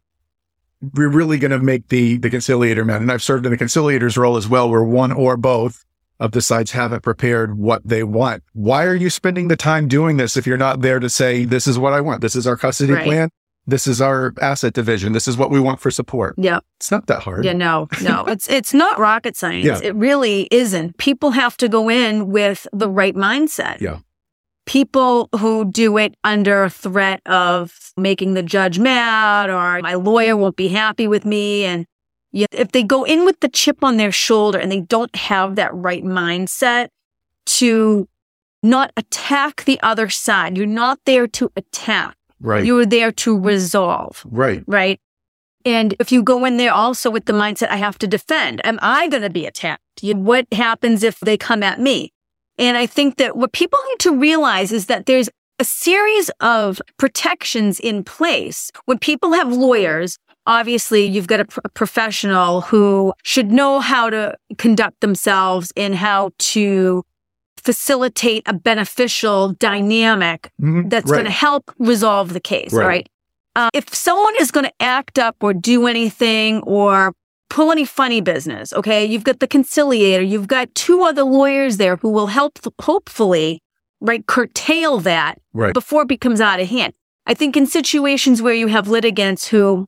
we're 0.95 1.09
really 1.09 1.38
gonna 1.38 1.59
make 1.59 1.88
the 1.88 2.19
the 2.19 2.31
conciliator 2.31 2.85
mad. 2.85 3.01
And 3.01 3.11
I've 3.11 3.23
served 3.23 3.45
in 3.47 3.53
the 3.53 3.59
conciliator's 3.59 4.17
role 4.17 4.37
as 4.37 4.49
well, 4.49 4.69
where 4.71 4.83
one 4.83 5.12
or 5.12 5.37
both 5.37 5.85
of 6.21 6.33
the 6.33 6.43
sides 6.43 6.73
haven't 6.73 7.03
prepared 7.03 7.57
what 7.59 7.81
they 7.87 8.03
want. 8.03 8.43
Why 8.53 8.85
are 8.85 8.95
you 8.95 9.09
spending 9.11 9.49
the 9.49 9.57
time 9.57 9.87
doing 9.88 10.17
this 10.17 10.37
if 10.37 10.47
you're 10.47 10.57
not 10.57 10.81
there 10.81 10.99
to 10.99 11.09
say, 11.09 11.45
this 11.45 11.67
is 11.69 11.79
what 11.79 11.93
I 11.93 12.01
want, 12.01 12.21
this 12.23 12.35
is 12.35 12.45
our 12.47 12.57
custody 12.57 12.93
Right. 12.93 13.05
plan, 13.05 13.29
this 13.69 13.87
is 13.87 14.01
our 14.01 14.35
asset 14.41 14.73
division, 14.73 15.12
this 15.12 15.29
is 15.29 15.37
what 15.37 15.49
we 15.51 15.61
want 15.61 15.79
for 15.79 15.93
support? 15.93 16.35
Yeah. 16.37 16.59
It's 16.81 16.91
not 16.91 17.07
that 17.07 17.23
hard. 17.23 17.45
Yeah, 17.45 17.53
no, 17.53 17.87
no. 18.03 18.25
It's 18.29 18.49
it's 18.49 18.75
not 18.75 18.99
rocket 18.99 19.37
science. 19.37 19.64
Yeah. 19.64 19.79
It 19.81 19.95
really 19.95 20.49
isn't. 20.51 20.99
People 20.99 21.31
have 21.33 21.57
to 21.59 21.69
go 21.69 21.88
in 21.88 22.29
with 22.29 22.67
the 22.73 22.88
right 22.91 23.14
mindset. 23.14 23.81
Yeah. 23.81 23.99
People 24.69 25.31
who 25.39 25.65
do 25.65 25.97
it 25.97 26.15
under 26.25 26.69
threat 26.69 27.21
of 27.27 27.93
making 27.97 28.35
the 28.35 28.43
judge 28.43 28.79
mad 28.79 29.49
or 29.49 29.81
my 29.81 29.95
lawyer 29.95 30.37
won't 30.37 30.57
be 30.57 30.69
happy 30.69 31.09
with 31.09 31.25
me 31.25 31.65
and 31.65 31.87
if 32.33 32.73
they 32.73 32.83
go 32.83 33.05
in 33.05 33.25
with 33.25 33.41
the 33.41 33.49
chip 33.49 33.83
on 33.83 33.97
their 33.97 34.13
shoulder 34.13 34.59
and 34.59 34.71
they 34.71 34.81
don't 34.81 35.15
have 35.17 35.57
that 35.57 35.75
right 35.75 36.05
mindset 36.05 36.89
to 37.47 38.07
not 38.63 38.93
attack 38.97 39.65
the 39.65 39.81
other 39.81 40.11
side, 40.11 40.57
you're 40.57 40.67
not 40.67 40.99
there 41.07 41.27
to 41.27 41.51
attack. 41.57 42.17
Right. 42.41 42.65
You're 42.65 42.87
there 42.87 43.11
to 43.11 43.39
resolve 43.39 44.25
right. 44.29 44.63
right? 44.67 45.01
And 45.65 45.95
if 45.99 46.13
you 46.13 46.23
go 46.23 46.45
in 46.45 46.57
there 46.57 46.73
also 46.73 47.11
with 47.11 47.25
the 47.25 47.33
mindset, 47.33 47.69
I 47.69 47.77
have 47.77 47.99
to 47.99 48.07
defend, 48.07 48.65
am 48.65 48.79
I 48.81 49.09
going 49.09 49.23
to 49.23 49.31
be 49.31 49.45
attacked? 49.47 49.83
What 50.03 50.47
happens 50.53 51.03
if 51.03 51.19
they 51.21 51.37
come 51.37 51.63
at 51.63 51.81
me? 51.81 52.13
And 52.59 52.77
I 52.77 52.87
think 52.87 53.16
that 53.16 53.37
what 53.37 53.53
people 53.53 53.79
need 53.90 53.99
to 54.01 54.16
realize 54.16 54.73
is 54.73 54.87
that 54.87 55.07
there's 55.07 55.29
a 55.61 55.64
series 55.64 56.31
of 56.40 56.81
protections 56.99 57.81
in 57.81 58.05
place. 58.05 58.71
When 58.87 58.99
people 58.99 59.33
have 59.33 59.53
lawyers, 59.53 60.18
obviously 60.47 61.05
you've 61.05 61.27
got 61.27 61.40
a, 61.40 61.44
pr- 61.44 61.61
a 61.64 61.68
professional 61.68 62.62
who 62.62 63.12
should 63.25 63.51
know 63.51 63.81
how 63.81 64.11
to 64.11 64.35
conduct 64.57 65.01
themselves 65.01 65.73
and 65.77 65.94
how 65.94 66.31
to 66.38 67.05
facilitate 67.57 68.42
a 68.47 68.55
beneficial 68.55 69.53
dynamic 69.55 70.51
Mhm. 70.61 70.88
that's 70.90 71.11
Right. 71.11 71.16
going 71.18 71.27
to 71.27 71.31
help 71.33 71.71
resolve 71.79 72.33
the 72.33 72.40
case, 72.40 72.73
Right. 72.73 72.87
right? 72.87 73.09
Uh, 73.57 73.68
if 73.75 73.92
someone 73.94 74.35
is 74.38 74.51
going 74.53 74.64
to 74.66 74.73
act 74.81 75.18
up 75.18 75.37
or 75.40 75.53
do 75.53 75.87
anything 75.88 76.61
or 76.62 77.12
pull 77.51 77.73
any 77.73 77.85
funny 77.85 78.21
business, 78.21 78.73
okay, 78.73 79.05
you've 79.05 79.25
got 79.25 79.41
the 79.41 79.49
conciliator, 79.49 80.23
you've 80.23 80.49
got 80.49 80.75
two 80.75 81.03
other 81.03 81.25
lawyers 81.25 81.77
there 81.77 81.97
who 81.97 82.11
will 82.11 82.27
help, 82.29 82.59
hopefully, 82.81 83.63
right, 84.01 84.27
curtail 84.27 84.99
that 85.01 85.39
Right. 85.53 85.75
before 85.75 86.03
it 86.03 86.09
becomes 86.09 86.41
out 86.41 86.61
of 86.61 86.69
hand. 86.69 86.93
I 87.27 87.35
think 87.35 87.57
in 87.57 87.67
situations 87.67 88.41
where 88.41 88.55
you 88.55 88.69
have 88.69 88.89
litigants 88.89 89.49
who 89.49 89.87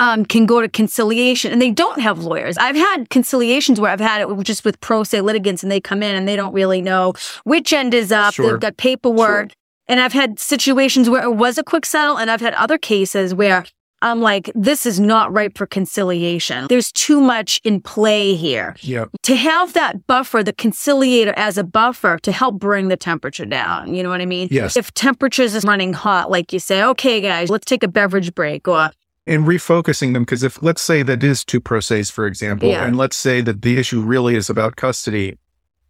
um, 0.00 0.24
can 0.24 0.44
go 0.44 0.60
to 0.60 0.68
conciliation 0.68 1.52
and 1.52 1.62
they 1.62 1.70
don't 1.70 2.00
have 2.00 2.18
lawyers. 2.24 2.58
I've 2.58 2.74
had 2.76 3.10
conciliations 3.10 3.80
where 3.80 3.90
I've 3.92 4.00
had 4.00 4.22
it 4.22 4.42
just 4.42 4.64
with 4.64 4.80
pro 4.80 5.04
se 5.04 5.20
litigants 5.20 5.62
and 5.62 5.70
they 5.70 5.80
come 5.80 6.02
in 6.02 6.16
and 6.16 6.26
they 6.26 6.36
don't 6.36 6.52
really 6.52 6.82
know 6.82 7.12
which 7.44 7.72
end 7.72 7.94
is 7.94 8.10
up. 8.10 8.34
Sure. 8.34 8.50
They've 8.50 8.60
got 8.60 8.76
paperwork. 8.76 9.52
And 9.86 10.00
I've 10.00 10.14
had 10.14 10.40
situations 10.40 11.10
where 11.10 11.22
it 11.22 11.34
was 11.36 11.58
a 11.58 11.62
quick 11.62 11.84
settle 11.86 12.16
and 12.16 12.30
I've 12.30 12.40
had 12.40 12.54
other 12.54 12.78
cases 12.78 13.34
where 13.34 13.64
I'm 14.02 14.20
like, 14.20 14.50
this 14.54 14.84
is 14.84 15.00
not 15.00 15.32
right 15.32 15.56
for 15.56 15.66
conciliation. 15.66 16.66
There's 16.68 16.92
too 16.92 17.20
much 17.20 17.60
in 17.64 17.80
play 17.80 18.34
here. 18.34 18.76
Yeah. 18.80 19.06
To 19.22 19.34
have 19.36 19.72
that 19.72 20.06
buffer, 20.06 20.42
the 20.42 20.52
conciliator 20.52 21.32
as 21.36 21.56
a 21.56 21.64
buffer 21.64 22.18
to 22.22 22.32
help 22.32 22.58
bring 22.58 22.88
the 22.88 22.96
temperature 22.98 23.46
down. 23.46 23.94
You 23.94 24.02
know 24.02 24.10
what 24.10 24.20
I 24.20 24.26
mean? 24.26 24.48
Yes. 24.50 24.76
If 24.76 24.92
temperatures 24.92 25.54
is 25.54 25.64
running 25.64 25.94
hot, 25.94 26.30
like 26.30 26.52
you 26.52 26.58
say, 26.58 26.82
okay, 26.82 27.20
guys, 27.20 27.48
let's 27.48 27.64
take 27.64 27.82
a 27.82 27.88
beverage 27.88 28.34
break 28.34 28.68
or 28.68 28.90
and 29.26 29.46
refocusing 29.46 30.12
them 30.12 30.22
because 30.22 30.42
if 30.42 30.62
let's 30.62 30.82
say 30.82 31.02
that 31.02 31.24
is 31.24 31.44
two 31.46 31.58
pro 31.60 31.80
ses 31.80 32.10
for 32.10 32.26
example 32.26 32.68
Yeah. 32.68 32.84
and 32.84 32.98
let's 32.98 33.16
say 33.16 33.40
that 33.40 33.62
the 33.62 33.78
issue 33.78 34.02
really 34.02 34.34
is 34.34 34.50
about 34.50 34.76
custody 34.76 35.38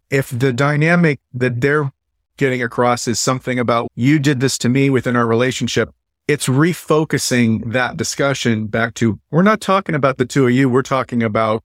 if 0.09 0.29
the 0.29 0.53
dynamic 0.53 1.19
that 1.33 1.59
they're 1.59 1.91
getting 2.37 2.63
across 2.63 3.09
is 3.09 3.19
something 3.19 3.59
about 3.59 3.89
you 3.93 4.19
did 4.19 4.39
this 4.39 4.57
to 4.59 4.69
me 4.69 4.89
within 4.89 5.17
our 5.17 5.27
relationship 5.27 5.89
it's 6.27 6.47
refocusing 6.47 7.71
that 7.71 7.97
discussion 7.97 8.67
back 8.67 8.93
to 8.95 9.19
we're 9.31 9.43
not 9.43 9.61
talking 9.61 9.95
about 9.95 10.17
the 10.17 10.25
two 10.25 10.47
of 10.47 10.51
you 10.51 10.67
we're 10.67 10.81
talking 10.81 11.21
about 11.21 11.63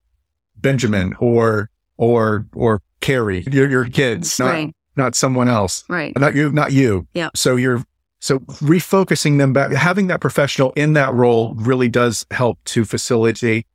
benjamin 0.57 1.15
or 1.19 1.71
or 1.97 2.47
or 2.55 2.83
carrie 3.01 3.45
your, 3.51 3.71
your 3.71 3.85
kids 3.87 4.39
not 4.39 4.47
right, 4.47 4.75
not 4.97 5.15
someone 5.15 5.49
else 5.49 5.85
right. 5.89 6.19
not 6.19 6.35
you, 6.35 6.53
not 6.53 6.73
you. 6.73 7.07
Yeah. 7.15 7.31
So 7.35 7.57
you're 7.57 7.83
so 8.21 8.39
refocusing 8.41 9.39
them 9.39 9.53
back, 9.53 9.73
having 9.73 10.07
that 10.09 10.21
professional 10.21 10.73
in 10.73 10.93
that 10.93 11.13
role 11.15 11.55
really 11.55 11.89
does 11.89 12.27
help 12.31 12.59
to 12.67 12.85
facilitate 12.85 13.67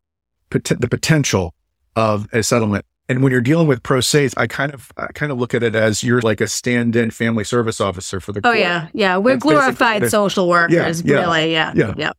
pot- 0.51 0.79
the 0.79 0.87
potential 0.87 1.53
of 1.95 2.27
a 2.31 2.43
settlement. 2.43 2.85
And 3.07 3.21
when 3.21 3.31
you're 3.31 3.41
dealing 3.41 3.67
with 3.67 3.83
pro 3.83 4.01
se's, 4.01 4.33
I 4.35 4.47
kind 4.47 4.73
of 4.73 4.91
I 4.97 5.07
kind 5.13 5.31
of 5.31 5.37
look 5.37 5.53
at 5.53 5.61
it 5.61 5.75
as 5.75 6.03
you're 6.03 6.21
like 6.21 6.41
a 6.41 6.47
stand-in 6.47 7.11
family 7.11 7.43
service 7.43 7.79
officer 7.79 8.19
for 8.19 8.31
the 8.31 8.39
Oh 8.39 8.49
court. 8.49 8.57
yeah, 8.59 8.87
yeah. 8.93 9.17
We're 9.17 9.33
That's 9.33 9.43
glorified 9.43 10.09
social 10.09 10.49
workers, 10.49 11.03
yeah, 11.03 11.15
really. 11.15 11.51
Yeah, 11.51 11.71
yeah. 11.75 11.93
yeah, 11.97 12.11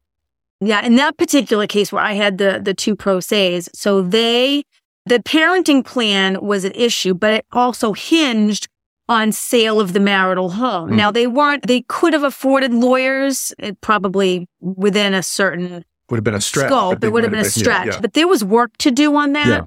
yeah. 0.60 0.84
In 0.86 0.94
that 0.96 1.16
particular 1.16 1.66
case 1.66 1.90
where 1.92 2.02
I 2.02 2.12
had 2.12 2.38
the 2.38 2.60
the 2.62 2.72
two 2.72 2.94
pro 2.94 3.18
ses, 3.18 3.68
so 3.74 4.00
they 4.00 4.62
the 5.06 5.18
parenting 5.18 5.84
plan 5.84 6.40
was 6.40 6.64
an 6.64 6.72
issue, 6.74 7.14
but 7.14 7.34
it 7.34 7.46
also 7.52 7.92
hinged 7.92 8.68
on 9.08 9.30
sale 9.32 9.80
of 9.80 9.92
the 9.92 10.00
marital 10.00 10.50
home. 10.50 10.90
Mm. 10.90 10.96
Now 10.96 11.10
they 11.10 11.26
weren't. 11.26 11.66
They 11.66 11.82
could 11.82 12.12
have 12.12 12.22
afforded 12.24 12.72
lawyers, 12.72 13.52
it 13.58 13.80
probably 13.80 14.48
within 14.60 15.14
a 15.14 15.22
certain 15.22 15.84
Would 16.10 16.16
have 16.16 16.24
been 16.24 16.34
a 16.34 16.40
stretch. 16.40 16.68
scope. 16.68 17.02
It 17.02 17.12
would 17.12 17.24
have 17.24 17.32
might 17.32 17.38
been 17.38 17.44
a 17.44 17.48
yeah, 17.48 17.50
stretch, 17.50 17.86
yeah. 17.88 18.00
but 18.00 18.12
there 18.14 18.28
was 18.28 18.44
work 18.44 18.76
to 18.78 18.90
do 18.92 19.14
on 19.16 19.32
that. 19.32 19.46
Yeah. 19.48 19.60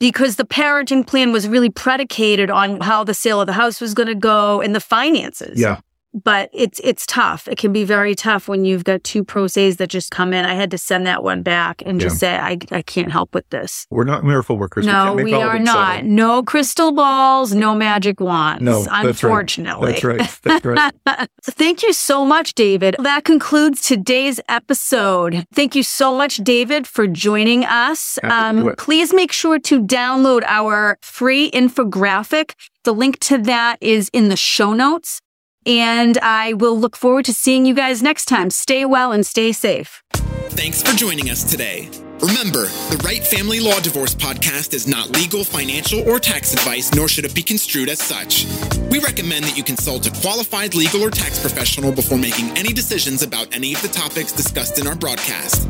Because 0.00 0.36
the 0.36 0.44
parenting 0.44 1.06
plan 1.06 1.32
was 1.32 1.48
really 1.48 1.70
predicated 1.70 2.50
on 2.50 2.80
how 2.80 3.04
the 3.04 3.14
sale 3.14 3.40
of 3.40 3.46
the 3.46 3.52
house 3.52 3.80
was 3.80 3.94
going 3.94 4.08
to 4.08 4.14
go 4.14 4.60
and 4.60 4.74
the 4.74 4.80
finances. 4.80 5.60
Yeah. 5.60 5.80
But 6.14 6.48
it's 6.52 6.80
it's 6.84 7.06
tough. 7.06 7.48
It 7.48 7.58
can 7.58 7.72
be 7.72 7.84
very 7.84 8.14
tough 8.14 8.46
when 8.46 8.64
you've 8.64 8.84
got 8.84 9.02
two 9.02 9.24
pro 9.24 9.48
ses 9.48 9.78
that 9.78 9.88
just 9.88 10.12
come 10.12 10.32
in. 10.32 10.44
I 10.44 10.54
had 10.54 10.70
to 10.70 10.78
send 10.78 11.06
that 11.06 11.24
one 11.24 11.42
back 11.42 11.82
and 11.84 12.00
just 12.00 12.18
say 12.18 12.36
I 12.36 12.58
I 12.70 12.82
can't 12.82 13.10
help 13.10 13.34
with 13.34 13.48
this. 13.50 13.86
We're 13.90 14.04
not 14.04 14.22
miracle 14.24 14.56
workers. 14.56 14.86
no, 14.86 14.92
can't 15.16 15.24
we 15.24 15.34
are 15.34 15.58
not. 15.58 15.96
settle. 15.96 16.10
No 16.10 16.42
crystal 16.44 16.92
balls, 16.92 17.52
no 17.52 17.74
magic 17.74 18.20
wands. 18.20 18.62
No, 18.62 18.84
that's 18.84 18.88
right. 18.88 19.06
unfortunately. 19.06 19.92
That's 19.92 20.04
right. 20.04 20.38
That's 20.42 20.64
right. 20.64 20.92
So 21.42 21.52
Thank 21.52 21.82
you 21.82 21.92
so 21.92 22.24
much, 22.24 22.54
David. 22.54 22.96
That 22.98 23.24
concludes 23.24 23.82
today's 23.82 24.40
episode. 24.48 25.46
Thank 25.52 25.74
you 25.74 25.82
so 25.82 26.16
much, 26.16 26.36
David, 26.38 26.86
for 26.86 27.06
joining 27.06 27.64
us. 27.64 28.18
Um, 28.22 28.30
Happy 28.30 28.56
to 28.56 28.62
do 28.62 28.68
it. 28.68 28.78
please 28.78 29.12
make 29.12 29.32
sure 29.32 29.58
to 29.58 29.82
download 29.82 30.42
our 30.46 30.96
free 31.02 31.50
infographic. 31.50 32.54
The 32.84 32.94
link 32.94 33.18
to 33.20 33.38
that 33.38 33.76
is 33.80 34.08
in 34.12 34.28
the 34.28 34.36
show 34.36 34.72
notes. 34.72 35.20
And 35.66 36.18
I 36.18 36.52
will 36.54 36.78
look 36.78 36.96
forward 36.96 37.24
to 37.26 37.34
seeing 37.34 37.66
you 37.66 37.74
guys 37.74 38.02
next 38.02 38.26
time. 38.26 38.50
Stay 38.50 38.84
well 38.84 39.12
and 39.12 39.24
stay 39.24 39.52
safe. 39.52 40.02
Thanks 40.50 40.82
for 40.82 40.96
joining 40.96 41.30
us 41.30 41.50
today. 41.50 41.90
Remember, 42.20 42.66
the 42.90 43.00
Wright 43.04 43.26
Family 43.26 43.60
Law 43.60 43.78
Divorce 43.80 44.14
podcast 44.14 44.72
is 44.72 44.86
not 44.86 45.10
legal, 45.10 45.44
financial, 45.44 46.08
or 46.08 46.18
tax 46.18 46.52
advice, 46.54 46.94
nor 46.94 47.08
should 47.08 47.24
it 47.24 47.34
be 47.34 47.42
construed 47.42 47.88
as 47.88 48.00
such. 48.00 48.46
We 48.90 49.00
recommend 49.00 49.44
that 49.44 49.56
you 49.56 49.64
consult 49.64 50.06
a 50.06 50.20
qualified 50.22 50.74
legal 50.74 51.02
or 51.02 51.10
tax 51.10 51.38
professional 51.38 51.92
before 51.92 52.16
making 52.16 52.56
any 52.56 52.72
decisions 52.72 53.22
about 53.22 53.54
any 53.54 53.74
of 53.74 53.82
the 53.82 53.88
topics 53.88 54.32
discussed 54.32 54.78
in 54.78 54.86
our 54.86 54.94
broadcast. 54.94 55.68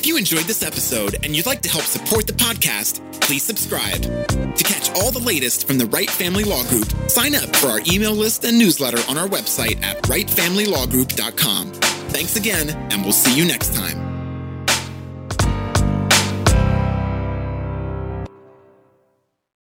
If 0.00 0.06
you 0.06 0.16
enjoyed 0.16 0.44
this 0.44 0.62
episode 0.62 1.18
and 1.22 1.36
you'd 1.36 1.44
like 1.44 1.60
to 1.60 1.68
help 1.68 1.84
support 1.84 2.26
the 2.26 2.32
podcast, 2.32 3.02
please 3.20 3.42
subscribe. 3.42 4.00
To 4.00 4.64
catch 4.64 4.88
all 4.96 5.10
the 5.10 5.18
latest 5.18 5.66
from 5.66 5.76
the 5.76 5.84
Wright 5.84 6.08
Family 6.08 6.42
Law 6.42 6.62
Group, 6.70 6.88
sign 7.10 7.34
up 7.34 7.54
for 7.56 7.66
our 7.66 7.80
email 7.86 8.14
list 8.14 8.44
and 8.44 8.58
newsletter 8.58 8.96
on 9.10 9.18
our 9.18 9.28
website 9.28 9.82
at 9.82 10.02
wrightfamilylawgroup.com. 10.04 11.72
Thanks 12.12 12.36
again, 12.36 12.70
and 12.90 13.02
we'll 13.02 13.12
see 13.12 13.36
you 13.36 13.44
next 13.44 13.74
time. 13.74 14.09